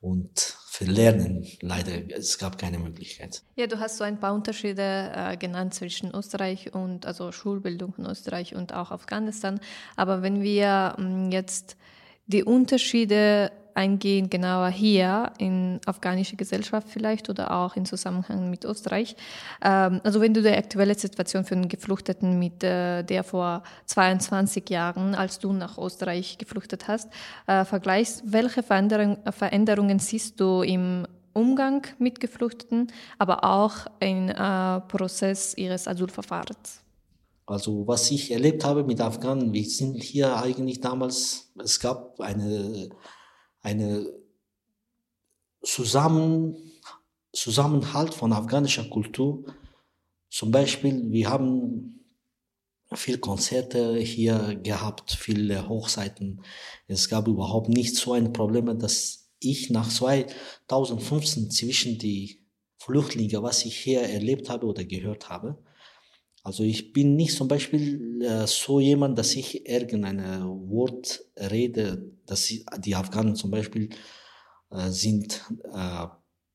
und 0.00 0.56
für 0.68 0.84
Lernen 0.84 1.46
leider, 1.62 1.92
es 2.14 2.36
gab 2.36 2.58
keine 2.58 2.78
Möglichkeit. 2.78 3.42
Ja, 3.56 3.66
du 3.66 3.80
hast 3.80 3.96
so 3.96 4.04
ein 4.04 4.20
paar 4.20 4.34
Unterschiede 4.34 5.10
äh, 5.14 5.36
genannt 5.38 5.72
zwischen 5.72 6.14
Österreich 6.14 6.74
und 6.74 7.06
also 7.06 7.32
Schulbildung 7.32 7.94
in 7.96 8.04
Österreich 8.04 8.54
und 8.54 8.74
auch 8.74 8.90
Afghanistan. 8.90 9.58
Aber 9.96 10.20
wenn 10.20 10.42
wir 10.42 10.94
mh, 10.98 11.02
mm, 11.02 11.30
jetzt 11.32 11.76
die 12.26 12.44
Unterschiede 12.44 13.52
eingehen, 13.76 14.30
genauer 14.30 14.68
hier 14.68 15.32
in 15.38 15.80
afghanische 15.86 16.36
Gesellschaft 16.36 16.88
vielleicht 16.88 17.28
oder 17.28 17.50
auch 17.50 17.76
in 17.76 17.86
Zusammenhang 17.86 18.50
mit 18.50 18.64
Österreich. 18.64 19.16
Ähm, 19.62 20.00
also 20.04 20.20
wenn 20.20 20.34
du 20.34 20.42
die 20.42 20.48
aktuelle 20.48 20.94
Situation 20.94 21.44
für 21.44 21.54
den 21.54 21.68
Geflüchteten 21.68 22.38
mit 22.38 22.64
äh, 22.64 23.02
der 23.02 23.24
vor 23.24 23.62
22 23.86 24.68
Jahren, 24.70 25.14
als 25.14 25.38
du 25.38 25.52
nach 25.52 25.78
Österreich 25.78 26.38
geflüchtet 26.38 26.88
hast, 26.88 27.08
äh, 27.46 27.64
vergleichst, 27.64 28.22
welche 28.24 28.62
Veränderung, 28.62 29.18
Veränderungen 29.30 29.98
siehst 29.98 30.40
du 30.40 30.62
im 30.62 31.06
Umgang 31.32 31.86
mit 31.98 32.18
Geflüchteten, 32.18 32.90
aber 33.18 33.44
auch 33.44 33.86
im 34.00 34.30
äh, 34.30 34.80
Prozess 34.80 35.54
ihres 35.56 35.86
Asylverfahrens? 35.86 36.80
Also 37.44 37.86
was 37.86 38.10
ich 38.10 38.32
erlebt 38.32 38.64
habe 38.64 38.82
mit 38.82 39.00
Afghanen, 39.00 39.52
wir 39.52 39.64
sind 39.64 40.02
hier 40.02 40.36
eigentlich 40.36 40.80
damals, 40.80 41.52
es 41.62 41.78
gab 41.78 42.18
eine 42.20 42.88
eine 43.66 44.06
Zusammen, 45.60 46.56
Zusammenhalt 47.32 48.14
von 48.14 48.32
afghanischer 48.32 48.84
Kultur. 48.84 49.44
Zum 50.30 50.52
Beispiel, 50.52 51.10
wir 51.10 51.28
haben 51.28 52.04
viele 52.94 53.18
Konzerte 53.18 53.96
hier 53.98 54.54
gehabt, 54.62 55.10
viele 55.10 55.68
Hochzeiten. 55.68 56.42
Es 56.86 57.08
gab 57.08 57.26
überhaupt 57.26 57.68
nicht 57.68 57.96
so 57.96 58.12
ein 58.12 58.32
Problem, 58.32 58.78
dass 58.78 59.32
ich 59.40 59.70
nach 59.70 59.88
2015 59.88 61.50
zwischen 61.50 61.98
die 61.98 62.46
Flüchtlinge, 62.78 63.42
was 63.42 63.64
ich 63.64 63.76
hier 63.76 64.02
erlebt 64.02 64.48
habe 64.48 64.66
oder 64.66 64.84
gehört 64.84 65.28
habe, 65.28 65.58
also 66.46 66.62
ich 66.62 66.92
bin 66.92 67.16
nicht 67.16 67.34
zum 67.34 67.48
Beispiel 67.48 68.22
äh, 68.22 68.46
so 68.46 68.78
jemand, 68.78 69.18
dass 69.18 69.34
ich 69.34 69.68
irgendein 69.68 70.20
Wort 70.70 71.24
rede, 71.36 72.12
dass 72.24 72.46
die 72.78 72.94
Afghanen 72.94 73.34
zum 73.34 73.50
Beispiel 73.50 73.88
äh, 74.70 74.90
sind 74.90 75.42
äh, 75.74 76.06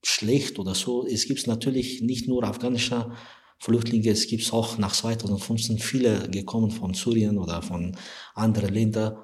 schlecht 0.02 0.60
oder 0.60 0.76
so. 0.76 1.06
Es 1.06 1.26
gibt 1.26 1.46
natürlich 1.46 2.02
nicht 2.04 2.26
nur 2.30 2.46
afghanische 2.46 3.12
Flüchtlinge, 3.60 4.12
es 4.12 4.28
gibt 4.28 4.54
auch 4.54 4.78
nach 4.78 4.94
2015 4.94 5.78
viele 5.78 6.30
gekommen 6.30 6.72
von 6.72 6.94
Syrien 6.94 7.38
oder 7.38 7.62
von 7.62 7.98
anderen 8.34 8.74
Ländern. 8.74 9.18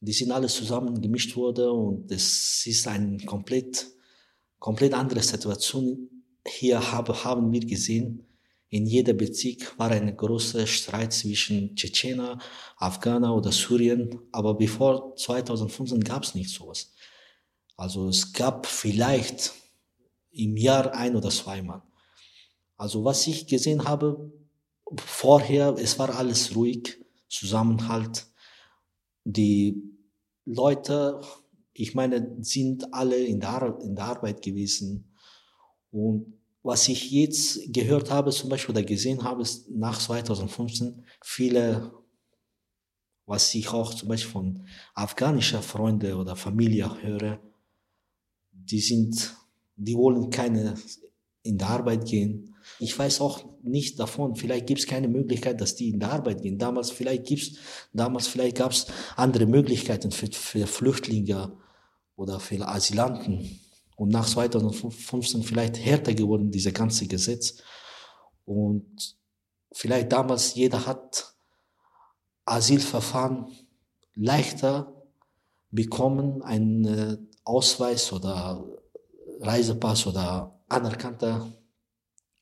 Die 0.00 0.12
sind 0.12 0.32
alles 0.32 0.56
zusammen 0.56 1.00
gemischt 1.00 1.36
worden 1.36 1.68
und 1.68 2.10
es 2.10 2.66
ist 2.66 2.88
eine 2.88 3.18
komplett, 3.18 3.86
komplett 4.58 4.94
andere 4.94 5.22
Situation. 5.22 6.08
Hier 6.44 6.90
habe, 6.90 7.22
haben 7.22 7.52
wir 7.52 7.60
gesehen, 7.60 8.27
in 8.70 8.86
jeder 8.86 9.14
Bezirk 9.14 9.78
war 9.78 9.90
ein 9.90 10.14
großer 10.14 10.66
Streit 10.66 11.12
zwischen 11.14 11.74
Tschetschener, 11.74 12.38
Afghaner 12.76 13.34
oder 13.34 13.50
Syrien. 13.50 14.20
Aber 14.30 14.54
bevor 14.54 15.16
2015 15.16 16.00
gab 16.00 16.24
es 16.24 16.34
nicht 16.34 16.50
sowas. 16.50 16.92
Also 17.76 18.08
es 18.08 18.32
gab 18.32 18.66
vielleicht 18.66 19.54
im 20.32 20.56
Jahr 20.56 20.92
ein 20.92 21.16
oder 21.16 21.30
zweimal. 21.30 21.82
Also 22.76 23.04
was 23.04 23.26
ich 23.26 23.46
gesehen 23.46 23.84
habe, 23.84 24.32
vorher, 24.96 25.74
es 25.78 25.98
war 25.98 26.14
alles 26.14 26.54
ruhig, 26.54 27.04
Zusammenhalt. 27.28 28.26
Die 29.24 29.82
Leute, 30.44 31.20
ich 31.72 31.94
meine, 31.94 32.36
sind 32.40 32.92
alle 32.92 33.18
in 33.18 33.40
der, 33.40 33.78
in 33.82 33.96
der 33.96 34.04
Arbeit 34.04 34.42
gewesen. 34.42 35.14
Und 35.90 36.37
was 36.62 36.88
ich 36.88 37.10
jetzt 37.10 37.72
gehört 37.72 38.10
habe, 38.10 38.30
zum 38.30 38.50
Beispiel 38.50 38.74
oder 38.74 38.84
gesehen 38.84 39.22
habe, 39.22 39.42
ist 39.42 39.70
nach 39.70 39.98
2015 39.98 41.04
viele, 41.22 41.92
was 43.26 43.54
ich 43.54 43.68
auch 43.68 43.94
zum 43.94 44.08
Beispiel 44.08 44.32
von 44.32 44.68
afghanischer 44.94 45.62
Freunde 45.62 46.16
oder 46.16 46.36
Familie 46.36 47.00
höre, 47.02 47.40
die 48.50 48.80
sind, 48.80 49.36
die 49.76 49.96
wollen 49.96 50.30
keine 50.30 50.74
in 51.42 51.56
der 51.56 51.68
Arbeit 51.68 52.06
gehen. 52.06 52.54
Ich 52.78 52.98
weiß 52.98 53.20
auch 53.20 53.44
nicht 53.62 53.98
davon. 53.98 54.36
Vielleicht 54.36 54.66
gibt 54.66 54.80
es 54.80 54.86
keine 54.86 55.08
Möglichkeit, 55.08 55.60
dass 55.60 55.76
die 55.76 55.88
in 55.88 56.00
der 56.00 56.12
Arbeit 56.12 56.42
gehen. 56.42 56.58
Damals 56.58 56.90
vielleicht 56.90 57.24
gibt's, 57.24 57.56
damals 57.92 58.26
vielleicht 58.26 58.58
gab 58.58 58.72
es 58.72 58.86
andere 59.16 59.46
Möglichkeiten 59.46 60.10
für, 60.10 60.26
für 60.30 60.66
Flüchtlinge 60.66 61.56
oder 62.16 62.40
für 62.40 62.66
Asylanten 62.68 63.60
und 63.98 64.10
nach 64.10 64.26
2015 64.26 65.42
vielleicht 65.42 65.76
härter 65.76 66.14
geworden, 66.14 66.52
diese 66.52 66.72
ganze 66.72 67.08
Gesetz. 67.08 67.56
Und 68.44 69.16
vielleicht 69.72 70.12
damals 70.12 70.54
jeder 70.54 70.86
hat 70.86 71.34
Asylverfahren 72.44 73.48
leichter 74.14 75.04
bekommen, 75.70 76.42
einen 76.42 77.28
Ausweis 77.44 78.12
oder 78.12 78.64
Reisepass 79.40 80.06
oder 80.06 80.60
anerkannter 80.68 81.52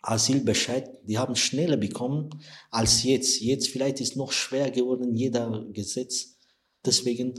Asylbescheid, 0.03 1.01
die 1.05 1.19
haben 1.19 1.37
schneller 1.37 1.79
bekommen 1.79 2.31
als 2.71 3.03
jetzt. 3.03 3.41
Jetzt 3.41 3.69
vielleicht 3.69 4.01
ist 4.01 4.15
noch 4.15 4.31
schwer 4.31 4.71
geworden, 4.71 5.17
jeder 5.17 5.65
Gesetz. 5.73 6.37
Deswegen 6.85 7.35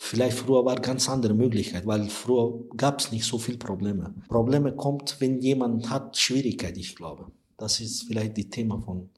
Vielleicht 0.00 0.38
früher 0.38 0.64
war 0.64 0.76
ganz 0.76 1.08
andere 1.08 1.34
Möglichkeit, 1.34 1.84
weil 1.84 2.08
früher 2.08 2.60
gab 2.76 3.00
es 3.00 3.10
nicht 3.10 3.24
so 3.24 3.36
viele 3.36 3.58
Probleme. 3.58 4.14
Probleme 4.28 4.74
kommt, 4.74 5.20
wenn 5.20 5.40
jemand 5.40 5.90
hat 5.90 6.16
Schwierigkeit, 6.16 6.76
ich 6.78 6.94
glaube. 6.94 7.26
Das 7.56 7.80
ist 7.80 8.04
vielleicht 8.04 8.38
das 8.38 8.48
Thema 8.48 8.80
von 8.80 9.10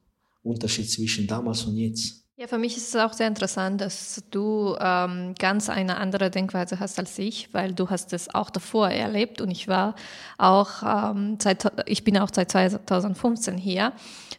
Unterschied 0.43 0.91
zwischen 0.91 1.27
damals 1.27 1.65
und 1.65 1.77
jetzt. 1.77 2.25
Ja, 2.37 2.47
für 2.47 2.57
mich 2.57 2.75
ist 2.79 2.95
es 2.95 2.97
auch 2.97 3.13
sehr 3.13 3.29
interessant, 3.29 3.83
dass 3.83 4.25
du 4.31 4.75
ähm, 4.81 5.35
ganz 5.39 5.69
eine 5.69 5.99
andere 5.99 6.31
Denkweise 6.31 6.81
hast 6.81 6.99
als 6.99 7.19
ich, 7.19 7.53
weil 7.53 7.75
du 7.75 7.91
hast 7.91 8.15
es 8.15 8.35
auch 8.35 8.49
davor 8.49 8.89
erlebt 8.89 9.43
und 9.43 9.51
ich 9.51 9.69
war 9.69 9.95
auch 10.39 10.83
ähm, 10.83 11.37
seit, 11.39 11.71
ich 11.85 12.03
bin 12.03 12.17
auch 12.17 12.31
seit 12.33 12.51
2015 12.51 13.59
hier. 13.59 13.93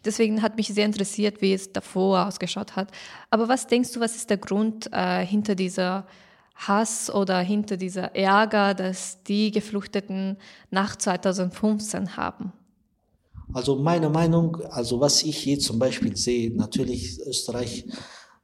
Deswegen 0.04 0.42
hat 0.42 0.56
mich 0.56 0.66
sehr 0.66 0.86
interessiert, 0.86 1.40
wie 1.40 1.54
es 1.54 1.72
davor 1.72 2.26
ausgeschaut 2.26 2.74
hat. 2.74 2.88
Aber 3.30 3.48
was 3.48 3.68
denkst 3.68 3.92
du, 3.92 4.00
was 4.00 4.16
ist 4.16 4.30
der 4.30 4.38
Grund 4.38 4.92
äh, 4.92 5.24
hinter 5.24 5.54
dieser 5.54 6.04
Hass 6.54 7.12
oder 7.12 7.40
hinter 7.40 7.76
dieser 7.76 8.14
Ärger, 8.14 8.74
dass 8.74 9.22
die 9.24 9.50
Geflüchteten 9.50 10.36
nach 10.70 10.96
2015 10.96 12.16
haben? 12.16 12.52
Also 13.52 13.76
meine 13.76 14.08
Meinung, 14.08 14.56
also 14.70 15.00
was 15.00 15.22
ich 15.22 15.44
jetzt 15.44 15.64
zum 15.64 15.78
Beispiel 15.78 16.16
sehe, 16.16 16.54
natürlich 16.56 17.18
Österreich, 17.26 17.84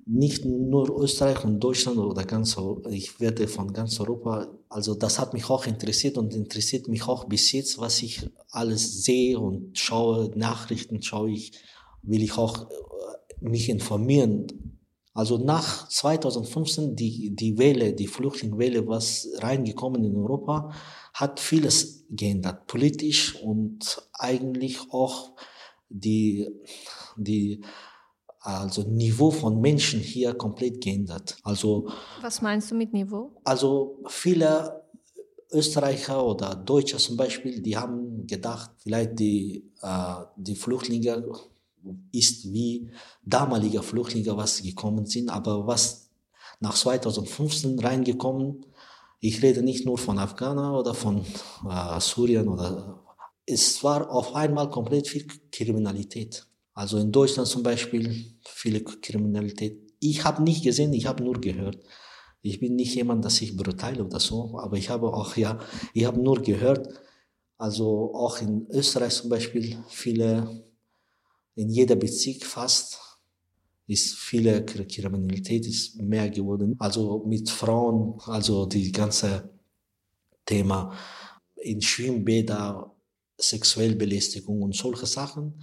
nicht 0.05 0.45
nur 0.45 1.03
Österreich 1.03 1.45
und 1.45 1.61
Deutschland 1.61 1.99
oder 1.99 2.25
ganz, 2.25 2.57
ich 2.91 3.21
werde 3.21 3.47
von 3.47 3.73
ganz 3.73 4.01
Europa, 4.01 4.49
also 4.69 4.95
das 4.95 5.19
hat 5.19 5.35
mich 5.35 5.49
auch 5.49 5.67
interessiert 5.67 6.19
und 6.19 6.35
interessiert 6.35 6.89
mich 6.89 7.07
auch 7.07 7.25
bis 7.25 7.53
jetzt, 7.53 7.79
was 7.79 8.03
ich 8.03 8.29
alles 8.51 9.05
sehe 9.05 9.39
und 9.39 9.79
schaue, 9.79 10.31
Nachrichten 10.35 11.03
schaue 11.03 11.31
ich, 11.31 11.53
will 12.03 12.23
ich 12.23 12.37
auch 12.37 12.71
äh, 12.71 12.75
mich 13.41 13.69
informieren 13.69 14.78
Also 15.19 15.37
nach 15.37 15.89
2015, 15.89 16.95
die, 16.95 17.35
die 17.35 17.59
Welle, 17.59 17.93
die 17.93 18.07
Flüchtlingswelle, 18.07 18.87
was 18.87 19.29
reingekommen 19.39 20.05
in 20.05 20.15
Europa, 20.15 20.73
hat 21.13 21.41
vieles 21.41 22.05
geändert, 22.09 22.69
politisch 22.69 23.35
und 23.35 24.01
eigentlich 24.13 24.79
auch 24.93 25.33
die, 25.89 26.49
die 27.17 27.65
also 28.39 28.83
Niveau 28.83 29.33
von 29.33 29.61
Menschen 29.61 29.99
hier 29.99 30.35
komplett 30.35 30.81
geändert. 30.81 31.37
Also 31.43 31.89
was 32.23 32.41
meinst 32.41 32.71
du 32.71 32.77
mit 32.77 32.93
Niveau? 32.93 33.33
Also 33.43 33.99
viele 34.07 34.85
Österreicher 35.51 36.25
oder 36.25 36.55
Deutsche 36.55 36.99
zum 36.99 37.17
Beispiel, 37.17 37.61
die 37.61 37.77
haben 37.77 38.25
gedacht, 38.25 38.71
vielleicht 38.79 39.19
die, 39.19 39.69
äh, 39.83 40.15
die 40.37 40.55
Flüchtlinge 40.55 41.25
ist 42.13 42.53
wie 42.53 42.91
damalige 43.25 43.83
Flüchtlinge, 43.83 44.37
was 44.37 44.63
gekommen 44.63 45.07
sind, 45.07 45.29
aber 45.31 45.67
was 45.67 46.11
nach 46.61 46.75
2015 46.75 47.79
reingekommen, 47.79 48.65
ich 49.21 49.43
rede 49.43 49.63
nicht 49.63 49.85
nur 49.85 49.99
von 49.99 50.19
Afghanen 50.19 50.75
oder 50.75 50.95
von 50.95 51.25
äh, 51.69 52.01
Syrien 52.01 52.49
oder 52.49 53.05
es 53.47 53.83
war 53.83 54.11
auf 54.11 54.35
einmal 54.35 54.71
komplett 54.71 55.09
viel 55.09 55.27
Kriminalität. 55.51 56.47
Also 56.75 56.99
in 56.99 57.11
Deutschland 57.11 57.49
zum 57.49 57.63
Beispiel 57.63 58.37
viele 58.45 58.83
Kriminalität. 58.83 59.81
Ich 60.01 60.25
habe 60.25 60.43
nicht 60.43 60.63
gesehen, 60.63 60.93
ich 60.93 61.07
habe 61.07 61.25
nur 61.25 61.41
gehört. 61.41 61.79
Ich 62.41 62.61
bin 62.61 62.77
nicht 62.77 62.95
jemand, 62.95 63.25
dass 63.25 63.41
ich 63.41 63.57
brutal 63.57 64.01
oder 64.01 64.21
so, 64.21 64.57
aber 64.59 64.77
ich 64.77 64.91
habe 64.91 65.13
auch 65.13 65.37
ja, 65.37 65.59
ich 65.93 66.05
habe 66.05 66.21
nur 66.21 66.41
gehört. 66.41 66.89
Also 67.57 68.15
auch 68.15 68.41
in 68.41 68.69
Österreich 68.71 69.15
zum 69.15 69.31
Beispiel 69.31 69.77
viele 69.89 70.68
in 71.59 71.69
jeder 71.71 71.97
Bezirk 71.97 72.45
fast 72.45 73.01
ist 73.89 74.15
viele 74.17 74.65
Kriminalität 74.65 75.67
ist 75.67 76.01
mehr 76.01 76.31
geworden. 76.31 76.77
Also 76.79 77.25
mit 77.27 77.51
Frauen, 77.51 78.21
also 78.27 78.67
die 78.67 78.93
ganze 78.93 79.51
Thema 80.47 80.97
in 81.57 81.83
Schwimmbäder, 81.83 82.95
sexuelle 83.37 83.97
Belästigung 83.97 84.63
und 84.63 84.77
solche 84.77 85.07
Sachen. 85.07 85.61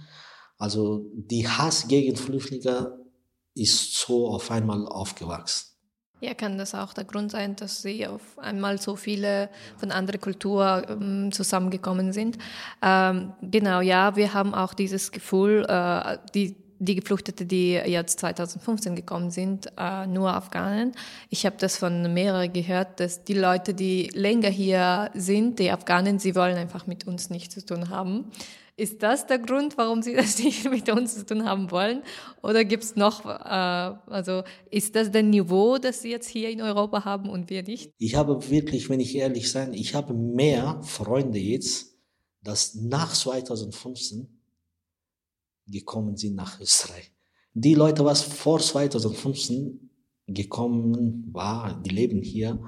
Also 0.58 1.10
die 1.14 1.48
Hass 1.48 1.88
gegen 1.88 2.16
Flüchtlinge 2.16 2.98
ist 3.54 3.94
so 3.94 4.28
auf 4.28 4.50
einmal 4.50 4.86
aufgewachsen. 4.86 5.75
Ja, 6.20 6.32
kann 6.32 6.56
das 6.56 6.74
auch 6.74 6.94
der 6.94 7.04
Grund 7.04 7.30
sein, 7.30 7.56
dass 7.56 7.82
sie 7.82 8.06
auf 8.06 8.38
einmal 8.38 8.80
so 8.80 8.96
viele 8.96 9.50
von 9.76 9.90
anderer 9.90 10.16
Kultur 10.16 10.82
ähm, 10.88 11.30
zusammengekommen 11.30 12.14
sind? 12.14 12.38
Ähm, 12.80 13.34
genau, 13.42 13.82
ja, 13.82 14.16
wir 14.16 14.32
haben 14.32 14.54
auch 14.54 14.72
dieses 14.72 15.12
Gefühl, 15.12 15.66
äh, 15.68 16.16
die, 16.34 16.56
die 16.78 16.94
Geflüchtete, 16.94 17.44
die 17.44 17.72
jetzt 17.74 18.20
2015 18.20 18.96
gekommen 18.96 19.30
sind, 19.30 19.66
äh, 19.76 20.06
nur 20.06 20.32
Afghanen. 20.32 20.92
Ich 21.28 21.44
habe 21.44 21.56
das 21.58 21.76
von 21.76 22.14
mehreren 22.14 22.50
gehört, 22.50 22.98
dass 22.98 23.24
die 23.24 23.34
Leute, 23.34 23.74
die 23.74 24.08
länger 24.14 24.48
hier 24.48 25.10
sind, 25.12 25.58
die 25.58 25.70
Afghanen, 25.70 26.18
sie 26.18 26.34
wollen 26.34 26.56
einfach 26.56 26.86
mit 26.86 27.06
uns 27.06 27.28
nichts 27.28 27.56
zu 27.56 27.66
tun 27.66 27.90
haben. 27.90 28.30
Ist 28.78 29.02
das 29.02 29.26
der 29.26 29.38
Grund, 29.38 29.78
warum 29.78 30.02
Sie 30.02 30.12
das 30.16 30.38
nicht 30.38 30.70
mit 30.70 30.88
uns 30.90 31.14
zu 31.14 31.24
tun 31.24 31.44
haben 31.44 31.70
wollen? 31.70 32.02
Oder 32.42 32.64
gibt 32.64 32.84
es 32.84 32.96
noch, 32.96 33.24
äh, 33.24 33.28
also 33.28 34.42
ist 34.70 34.94
das 34.94 35.10
das 35.10 35.22
Niveau, 35.22 35.78
das 35.78 36.02
Sie 36.02 36.10
jetzt 36.10 36.28
hier 36.28 36.50
in 36.50 36.60
Europa 36.60 37.04
haben 37.04 37.30
und 37.30 37.48
wir 37.48 37.62
nicht? 37.62 37.92
Ich 37.98 38.14
habe 38.14 38.50
wirklich, 38.50 38.90
wenn 38.90 39.00
ich 39.00 39.16
ehrlich 39.16 39.50
sein, 39.50 39.72
ich 39.72 39.94
habe 39.94 40.12
mehr 40.12 40.80
Freunde 40.82 41.38
jetzt, 41.38 41.96
dass 42.42 42.74
nach 42.74 43.12
2015 43.12 44.28
gekommen 45.66 46.16
sind 46.16 46.36
nach 46.36 46.60
Österreich. 46.60 47.12
Die 47.54 47.74
Leute, 47.74 48.04
was 48.04 48.22
vor 48.22 48.60
2015 48.60 49.90
gekommen 50.26 51.32
war, 51.32 51.80
die 51.82 51.90
leben 51.90 52.20
hier, 52.20 52.60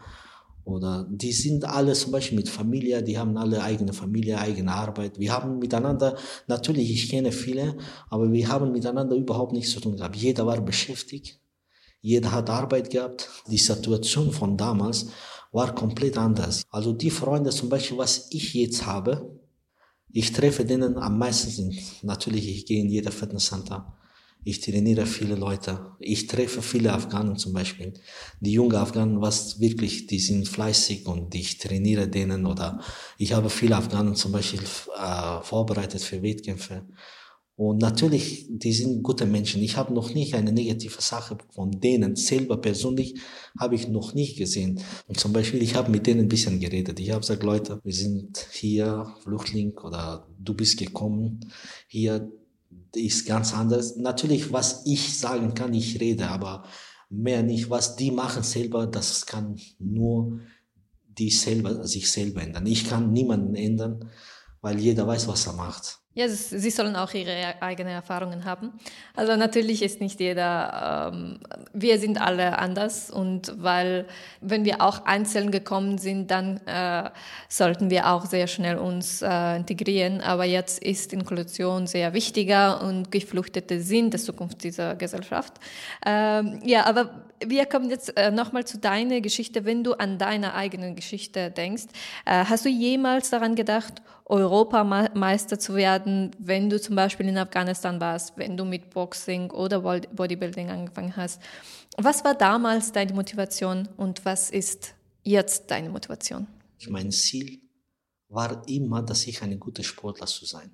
oder 0.69 1.07
die 1.11 1.33
sind 1.33 1.65
alle 1.65 1.95
zum 1.95 2.13
Beispiel 2.13 2.37
mit 2.37 2.49
Familie, 2.51 3.03
die 3.03 3.19
haben 3.19 3.37
alle 3.39 3.63
eigene 3.63 3.95
Familie, 3.95 4.39
eigene 4.39 4.71
Arbeit. 4.71 5.19
Wir 5.19 5.33
haben 5.33 5.59
miteinander, 5.59 6.17
natürlich, 6.47 6.91
ich 6.91 7.09
kenne 7.09 7.33
viele, 7.33 7.79
aber 8.11 8.31
wir 8.31 8.49
haben 8.49 8.71
miteinander 8.73 9.17
überhaupt 9.17 9.53
nichts 9.53 9.73
zu 9.73 9.81
tun 9.81 9.97
gehabt. 9.97 10.17
Jeder 10.17 10.45
war 10.45 10.61
beschäftigt, 10.61 11.41
jeder 12.03 12.33
hat 12.33 12.51
Arbeit 12.51 12.91
gehabt. 12.91 13.31
Die 13.51 13.57
Situation 13.57 14.31
von 14.31 14.59
damals 14.59 15.07
war 15.53 15.75
komplett 15.75 16.19
anders. 16.19 16.65
Also 16.71 16.93
die 16.93 17.11
Freunde 17.11 17.49
zum 17.49 17.71
Beispiel, 17.71 17.97
was 17.97 18.29
ich 18.31 18.53
jetzt 18.53 18.85
habe, 18.85 19.41
ich 20.11 20.33
treffe 20.33 20.67
denen 20.67 20.99
am 20.99 21.19
meisten. 21.19 21.75
Natürlich, 22.03 22.47
ich 22.47 22.67
gehe 22.67 22.83
in 22.83 22.91
jeder 22.91 23.11
Fitnesscenter 23.11 23.97
ich 24.49 24.61
trainiere 24.61 25.05
viele 25.05 25.35
Leute. 25.35 25.93
Ich 26.01 26.27
treffe 26.27 26.63
viele 26.63 26.95
Afghanen 26.95 27.37
zum 27.37 27.53
Beispiel. 27.53 27.93
Die 28.41 28.53
jungen 28.53 28.77
Afghanen, 28.77 29.21
was 29.21 29.61
wirklich, 29.61 30.07
die 30.07 30.19
sind 30.19 30.49
fleißig 30.49 31.07
und 31.07 31.35
ich 31.35 31.59
trainiere 31.59 32.09
denen 32.09 32.47
oder 32.47 32.81
ich 33.19 33.35
habe 33.35 33.51
viele 33.51 33.77
Afghanen 33.77 34.15
zum 34.15 34.33
Beispiel 34.33 34.61
äh, 34.63 35.43
vorbereitet 35.43 36.01
für 36.01 36.23
Wettkämpfe. 36.23 36.87
Und 37.57 37.83
natürlich, 37.83 38.47
die 38.49 38.73
sind 38.73 39.03
gute 39.03 39.27
Menschen. 39.27 39.63
Ich 39.63 39.77
habe 39.77 39.93
noch 39.93 40.15
nicht 40.15 40.35
eine 40.35 40.53
negative 40.53 41.03
Sache 41.03 41.37
von 41.51 41.73
denen 41.73 42.17
selber 42.17 42.57
persönlich 42.57 43.17
habe 43.59 43.75
ich 43.75 43.89
noch 43.89 44.15
nicht 44.15 44.39
gesehen. 44.39 44.81
Und 45.09 45.21
zum 45.21 45.35
Beispiel, 45.35 45.63
ich 45.63 45.75
habe 45.75 45.91
mit 45.91 46.07
denen 46.07 46.21
ein 46.21 46.29
bisschen 46.29 46.59
geredet. 46.59 47.01
Ich 47.01 47.11
habe 47.11 47.21
gesagt, 47.21 47.43
Leute, 47.43 47.81
wir 47.85 47.93
sind 47.93 48.47
hier 48.53 49.13
Flüchtling 49.25 49.77
oder 49.77 50.27
du 50.39 50.55
bist 50.55 50.79
gekommen 50.79 51.53
hier 51.89 52.31
ist 52.95 53.27
ganz 53.27 53.55
anders. 53.55 53.97
Natürlich, 53.97 54.53
was 54.53 54.83
ich 54.87 55.19
sagen 55.19 55.55
kann, 55.55 55.75
ich 55.75 56.01
rede, 56.01 56.29
aber 56.29 56.65
mehr 57.11 57.43
nicht. 57.43 57.71
Was 57.71 57.97
die 57.97 58.11
machen 58.11 58.43
selber, 58.43 58.87
das 58.87 59.27
kann 59.27 59.59
nur 59.79 60.41
die 61.07 61.31
selber, 61.31 61.87
sich 61.87 62.11
selber 62.11 62.43
ändern. 62.43 62.67
Ich 62.67 62.89
kann 62.89 63.13
niemanden 63.13 63.55
ändern, 63.55 64.11
weil 64.61 64.79
jeder 64.79 65.07
weiß, 65.07 65.29
was 65.29 65.47
er 65.47 65.55
macht. 65.55 66.01
Ja, 66.19 66.27
sie 66.29 66.71
sollen 66.71 66.97
auch 66.97 67.15
ihre 67.15 67.63
eigenen 67.63 67.93
Erfahrungen 67.93 68.45
haben. 68.45 68.73
Also 69.15 69.37
natürlich 69.37 69.85
ist 69.85 70.01
nicht 70.01 70.19
jeder, 70.19 71.13
ähm, 71.15 71.39
wir 71.73 72.01
sind 72.01 72.21
alle 72.21 72.59
anders 72.59 73.09
und 73.09 73.55
weil, 73.57 74.05
wenn 74.41 74.65
wir 74.65 74.83
auch 74.83 75.07
einzeln 75.07 75.53
gekommen 75.53 75.97
sind, 75.97 76.33
dann 76.33 76.57
äh, 76.67 77.09
sollten 77.49 77.89
wir 77.89 78.11
auch 78.11 78.27
sehr 78.27 78.49
schnell 78.49 78.79
uns 78.79 79.23
äh, 79.23 79.57
integrieren. 79.59 80.21
Aber 80.21 80.45
jetzt 80.45 80.83
ist 80.83 81.13
Inklusion 81.13 81.87
sehr 81.87 82.13
wichtiger 82.15 82.83
und 82.83 83.13
Geflüchtete 83.13 83.81
sind 83.81 84.13
die 84.13 84.19
Zukunft 84.19 84.65
dieser 84.65 84.97
Gesellschaft. 84.97 85.53
Ähm, 86.05 86.59
ja, 86.65 86.85
aber 86.87 87.11
wir 87.47 87.67
kommen 87.67 87.91
jetzt 87.91 88.17
äh, 88.17 88.33
nochmal 88.33 88.65
zu 88.65 88.79
deiner 88.79 89.21
Geschichte. 89.21 89.65
Wenn 89.65 89.85
du 89.85 89.93
an 89.93 90.19
deine 90.19 90.55
eigene 90.55 90.95
Geschichte 90.95 91.53
denkst, 91.53 91.85
äh, 92.27 92.45
hast 92.45 92.65
du 92.65 92.69
jemals 92.69 93.31
daran 93.31 93.55
gedacht, 93.55 94.03
Europameister 94.29 95.59
zu 95.59 95.75
werden, 96.09 96.31
wenn 96.39 96.71
du 96.71 96.81
zum 96.81 96.97
Beispiel 96.97 97.29
in 97.29 97.39
Afghanistan 97.39 98.01
warst, 98.01 98.37
wenn 98.37 98.57
du 98.57 98.65
mit 98.65 98.91
Boxing 98.91 99.51
oder 99.51 99.81
Bodybuilding 99.81 100.71
angefangen 100.71 101.17
hast? 101.17 101.41
Was 101.97 102.25
war 102.25 102.35
damals 102.35 102.93
deine 102.93 103.13
Motivation 103.13 103.89
und 103.97 104.25
was 104.25 104.51
ist 104.51 104.95
jetzt 105.23 105.71
deine 105.71 105.91
Motivation? 105.91 106.47
Mein 106.89 107.11
Ziel 107.11 107.61
war 108.29 108.63
immer, 108.69 109.03
dass 109.03 109.27
ich 109.27 109.43
ein 109.43 109.59
guter 109.59 109.83
Sportler 109.83 110.27
zu 110.27 110.45
sein. 110.45 110.71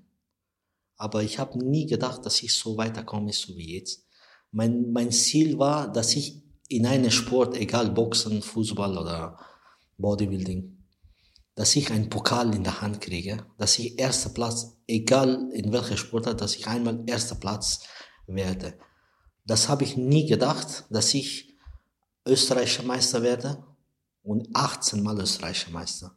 Aber 0.96 1.22
ich 1.22 1.38
habe 1.38 1.58
nie 1.58 1.86
gedacht, 1.86 2.24
dass 2.24 2.42
ich 2.42 2.54
so 2.54 2.76
weiterkomme, 2.76 3.32
so 3.32 3.56
wie 3.56 3.76
jetzt. 3.76 4.06
Mein, 4.52 4.92
mein 4.92 5.10
Ziel 5.10 5.58
war, 5.58 5.90
dass 5.90 6.14
ich 6.14 6.42
in 6.68 6.86
einem 6.86 7.10
Sport, 7.10 7.56
egal 7.56 7.90
Boxen, 7.90 8.42
Fußball 8.42 8.96
oder 8.96 9.38
Bodybuilding, 9.98 10.73
dass 11.54 11.76
ich 11.76 11.90
einen 11.90 12.10
Pokal 12.10 12.54
in 12.54 12.64
der 12.64 12.80
Hand 12.80 13.00
kriege, 13.00 13.46
dass 13.58 13.78
ich 13.78 13.98
erster 13.98 14.30
Platz, 14.30 14.76
egal 14.86 15.50
in 15.52 15.72
welcher 15.72 15.96
Sportart, 15.96 16.40
dass 16.40 16.56
ich 16.56 16.66
einmal 16.66 17.02
erster 17.06 17.36
Platz 17.36 17.86
werde. 18.26 18.78
Das 19.46 19.68
habe 19.68 19.84
ich 19.84 19.96
nie 19.96 20.26
gedacht, 20.26 20.84
dass 20.90 21.14
ich 21.14 21.56
österreichischer 22.26 22.82
Meister 22.82 23.22
werde 23.22 23.64
und 24.22 24.48
18 24.54 25.02
Mal 25.02 25.20
österreichischer 25.20 25.70
Meister. 25.70 26.16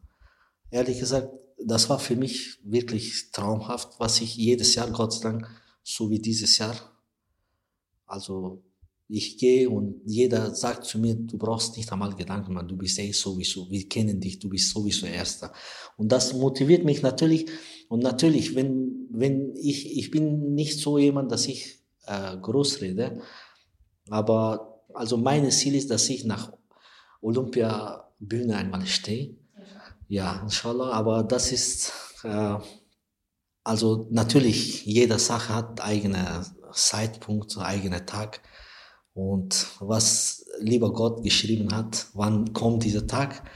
Ehrlich 0.71 0.99
gesagt, 0.99 1.29
das 1.63 1.89
war 1.89 1.99
für 1.99 2.15
mich 2.15 2.59
wirklich 2.63 3.31
traumhaft, 3.31 3.99
was 3.99 4.21
ich 4.21 4.35
jedes 4.35 4.75
Jahr, 4.75 4.89
Gott 4.91 5.13
sei 5.13 5.23
Dank, 5.23 5.47
so 5.83 6.09
wie 6.09 6.19
dieses 6.19 6.57
Jahr, 6.57 6.75
also 8.05 8.63
ich 9.09 9.37
gehe 9.37 9.69
und 9.69 10.01
jeder 10.05 10.53
sagt 10.53 10.83
zu 10.83 10.99
mir, 10.99 11.15
du 11.15 11.37
brauchst 11.37 11.77
nicht 11.77 11.91
einmal 11.91 12.13
Gedanken 12.13 12.53
machen, 12.53 12.67
du 12.67 12.75
bist 12.75 12.99
eh 12.99 13.11
sowieso, 13.11 13.69
wir 13.71 13.87
kennen 13.87 14.19
dich, 14.19 14.39
du 14.39 14.49
bist 14.49 14.69
sowieso 14.69 15.05
Erster. 15.05 15.53
Und 15.95 16.11
das 16.11 16.33
motiviert 16.33 16.83
mich 16.83 17.01
natürlich. 17.01 17.47
Und 17.87 18.03
natürlich, 18.03 18.55
wenn, 18.55 19.07
wenn 19.09 19.55
ich, 19.55 19.97
ich 19.97 20.11
bin 20.11 20.53
nicht 20.53 20.79
so 20.79 20.97
jemand, 20.97 21.31
dass 21.31 21.47
ich 21.47 21.79
äh, 22.05 22.35
groß 22.37 22.81
rede, 22.81 23.21
aber 24.09 24.83
also 24.93 25.17
mein 25.17 25.49
Ziel 25.51 25.75
ist, 25.75 25.89
dass 25.89 26.09
ich 26.09 26.25
nach 26.25 26.51
Olympiabühne 27.21 28.57
einmal 28.57 28.85
stehe. 28.85 29.35
Ja, 30.09 30.41
inshallah, 30.43 30.91
aber 30.91 31.23
das 31.23 31.51
ist, 31.51 31.93
äh, 32.23 32.55
also 33.63 34.07
natürlich, 34.11 34.85
jede 34.85 35.19
Sache 35.19 35.53
hat 35.53 35.81
eigene 35.81 36.45
Zeitpunkt, 36.73 37.57
eigene 37.57 38.05
Tag. 38.05 38.41
Und 39.17 39.69
was 39.79 40.45
lieber 40.59 40.93
Gott 40.93 41.23
geschrieben 41.23 41.75
hat, 41.75 42.05
wann 42.13 42.53
kommt 42.53 42.83
dieser 42.83 43.07
Tag? 43.07 43.49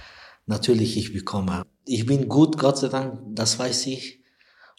Natürlich, 0.48 0.98
ich 0.98 1.14
bekomme. 1.14 1.68
Ich 1.86 2.08
bin 2.08 2.28
gut, 2.28 2.58
Gott 2.58 2.80
sei 2.80 2.88
Dank, 2.88 3.20
das 3.36 3.60
weiß 3.60 3.86
ich. 3.86 4.24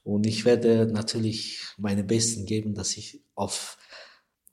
Und 0.02 0.26
ich 0.26 0.44
werde 0.44 0.86
natürlich 0.92 1.60
meine 1.78 2.02
Besten 2.02 2.46
geben, 2.46 2.74
dass 2.74 2.96
ich 2.96 3.22
auf, 3.36 3.78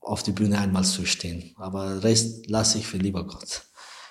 auf 0.02 0.22
die 0.22 0.32
Bühne 0.32 0.60
einmal 0.60 0.84
zu 0.84 1.08
stehen. 1.08 1.56
Aber 1.56 2.04
Rest 2.04 2.48
lasse 2.48 2.78
ich 2.78 2.86
für 2.86 2.98
lieber 2.98 3.26
Gott. 3.26 3.64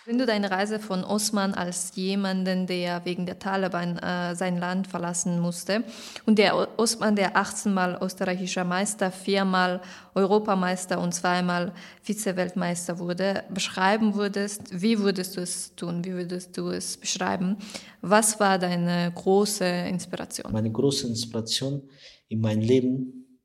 Wenn 0.09 0.17
du 0.17 0.25
deine 0.25 0.51
Reise 0.51 0.79
von 0.79 1.05
Osman 1.05 1.53
als 1.53 1.95
jemanden, 1.95 2.67
der 2.67 3.05
wegen 3.05 3.27
der 3.27 3.39
Taliban 3.39 3.99
äh, 3.99 4.35
sein 4.35 4.57
Land 4.57 4.87
verlassen 4.87 5.39
musste, 5.39 5.85
und 6.25 6.39
der 6.39 6.79
Osman, 6.79 7.15
der 7.15 7.37
18 7.37 7.75
Mal 7.75 7.99
österreichischer 8.01 8.65
Meister, 8.65 9.13
viermal 9.13 9.83
Europameister 10.15 10.99
und 10.99 11.13
zweimal 11.13 11.75
Vize-Weltmeister 12.01 12.99
wurde, 12.99 13.45
beschreiben 13.53 14.15
würdest, 14.15 14.81
wie 14.81 14.99
würdest 14.99 15.37
du 15.37 15.43
es 15.43 15.75
tun? 15.75 16.03
Wie 16.03 16.15
würdest 16.15 16.57
du 16.57 16.71
es 16.71 16.97
beschreiben? 16.97 17.59
Was 18.01 18.41
war 18.41 18.59
deine 18.59 19.13
große 19.15 19.67
Inspiration? 19.67 20.51
Meine 20.51 20.73
große 20.73 21.07
Inspiration 21.07 21.87
in 22.29 22.41
meinem 22.41 22.63
Leben 22.63 23.41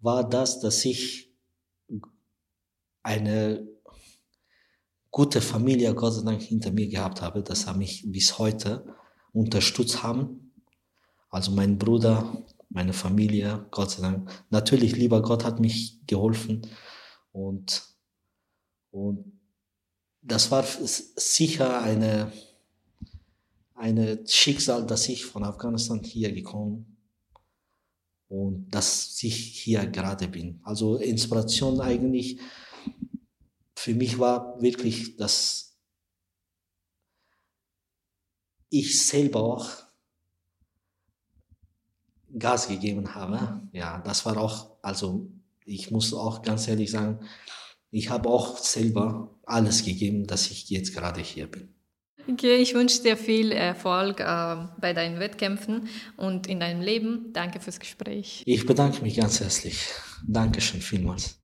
war 0.00 0.28
das, 0.28 0.58
dass 0.58 0.84
ich 0.84 1.32
eine 3.04 3.73
gute 5.14 5.40
Familie, 5.40 5.94
Gott 5.94 6.14
sei 6.14 6.22
Dank, 6.24 6.42
hinter 6.42 6.72
mir 6.72 6.88
gehabt 6.88 7.22
habe, 7.22 7.40
dass 7.40 7.68
er 7.68 7.74
mich 7.74 8.02
bis 8.04 8.36
heute 8.36 8.84
unterstützt 9.32 10.02
haben. 10.02 10.52
Also 11.30 11.52
mein 11.52 11.78
Bruder, 11.78 12.44
meine 12.68 12.92
Familie, 12.92 13.64
Gott 13.70 13.92
sei 13.92 14.02
Dank. 14.02 14.28
Natürlich, 14.50 14.96
lieber 14.96 15.22
Gott 15.22 15.44
hat 15.44 15.60
mich 15.60 16.04
geholfen 16.08 16.66
und, 17.30 17.84
und 18.90 19.38
das 20.20 20.50
war 20.50 20.64
sicher 20.64 21.80
eine, 21.80 22.32
eine 23.76 24.26
Schicksal, 24.26 24.84
dass 24.84 25.08
ich 25.08 25.24
von 25.26 25.44
Afghanistan 25.44 26.02
hier 26.02 26.32
gekommen 26.32 26.96
und 28.26 28.68
dass 28.74 29.22
ich 29.22 29.36
hier 29.36 29.86
gerade 29.86 30.26
bin. 30.26 30.58
Also 30.64 30.96
Inspiration 30.96 31.80
eigentlich 31.80 32.40
für 33.84 33.94
mich 33.94 34.18
war 34.18 34.56
wirklich, 34.62 35.16
dass 35.18 35.76
ich 38.70 39.06
selber 39.06 39.42
auch 39.42 39.68
Gas 42.38 42.68
gegeben 42.68 43.14
habe. 43.14 43.60
Ja, 43.72 43.98
das 43.98 44.24
war 44.24 44.38
auch, 44.38 44.78
also 44.80 45.28
ich 45.66 45.90
muss 45.90 46.14
auch 46.14 46.40
ganz 46.40 46.66
ehrlich 46.66 46.90
sagen, 46.90 47.28
ich 47.90 48.08
habe 48.08 48.30
auch 48.30 48.56
selber 48.56 49.38
alles 49.44 49.84
gegeben, 49.84 50.26
dass 50.26 50.50
ich 50.50 50.70
jetzt 50.70 50.94
gerade 50.94 51.20
hier 51.20 51.46
bin. 51.46 51.68
Okay, 52.26 52.56
ich 52.56 52.72
wünsche 52.72 53.02
dir 53.02 53.18
viel 53.18 53.52
Erfolg 53.52 54.18
äh, 54.18 54.56
bei 54.80 54.94
deinen 54.94 55.20
Wettkämpfen 55.20 55.90
und 56.16 56.46
in 56.46 56.58
deinem 56.58 56.80
Leben. 56.80 57.34
Danke 57.34 57.60
fürs 57.60 57.78
Gespräch. 57.78 58.42
Ich 58.46 58.64
bedanke 58.64 59.02
mich 59.02 59.16
ganz 59.16 59.40
herzlich. 59.40 59.78
Dankeschön 60.26 60.80
vielmals. 60.80 61.43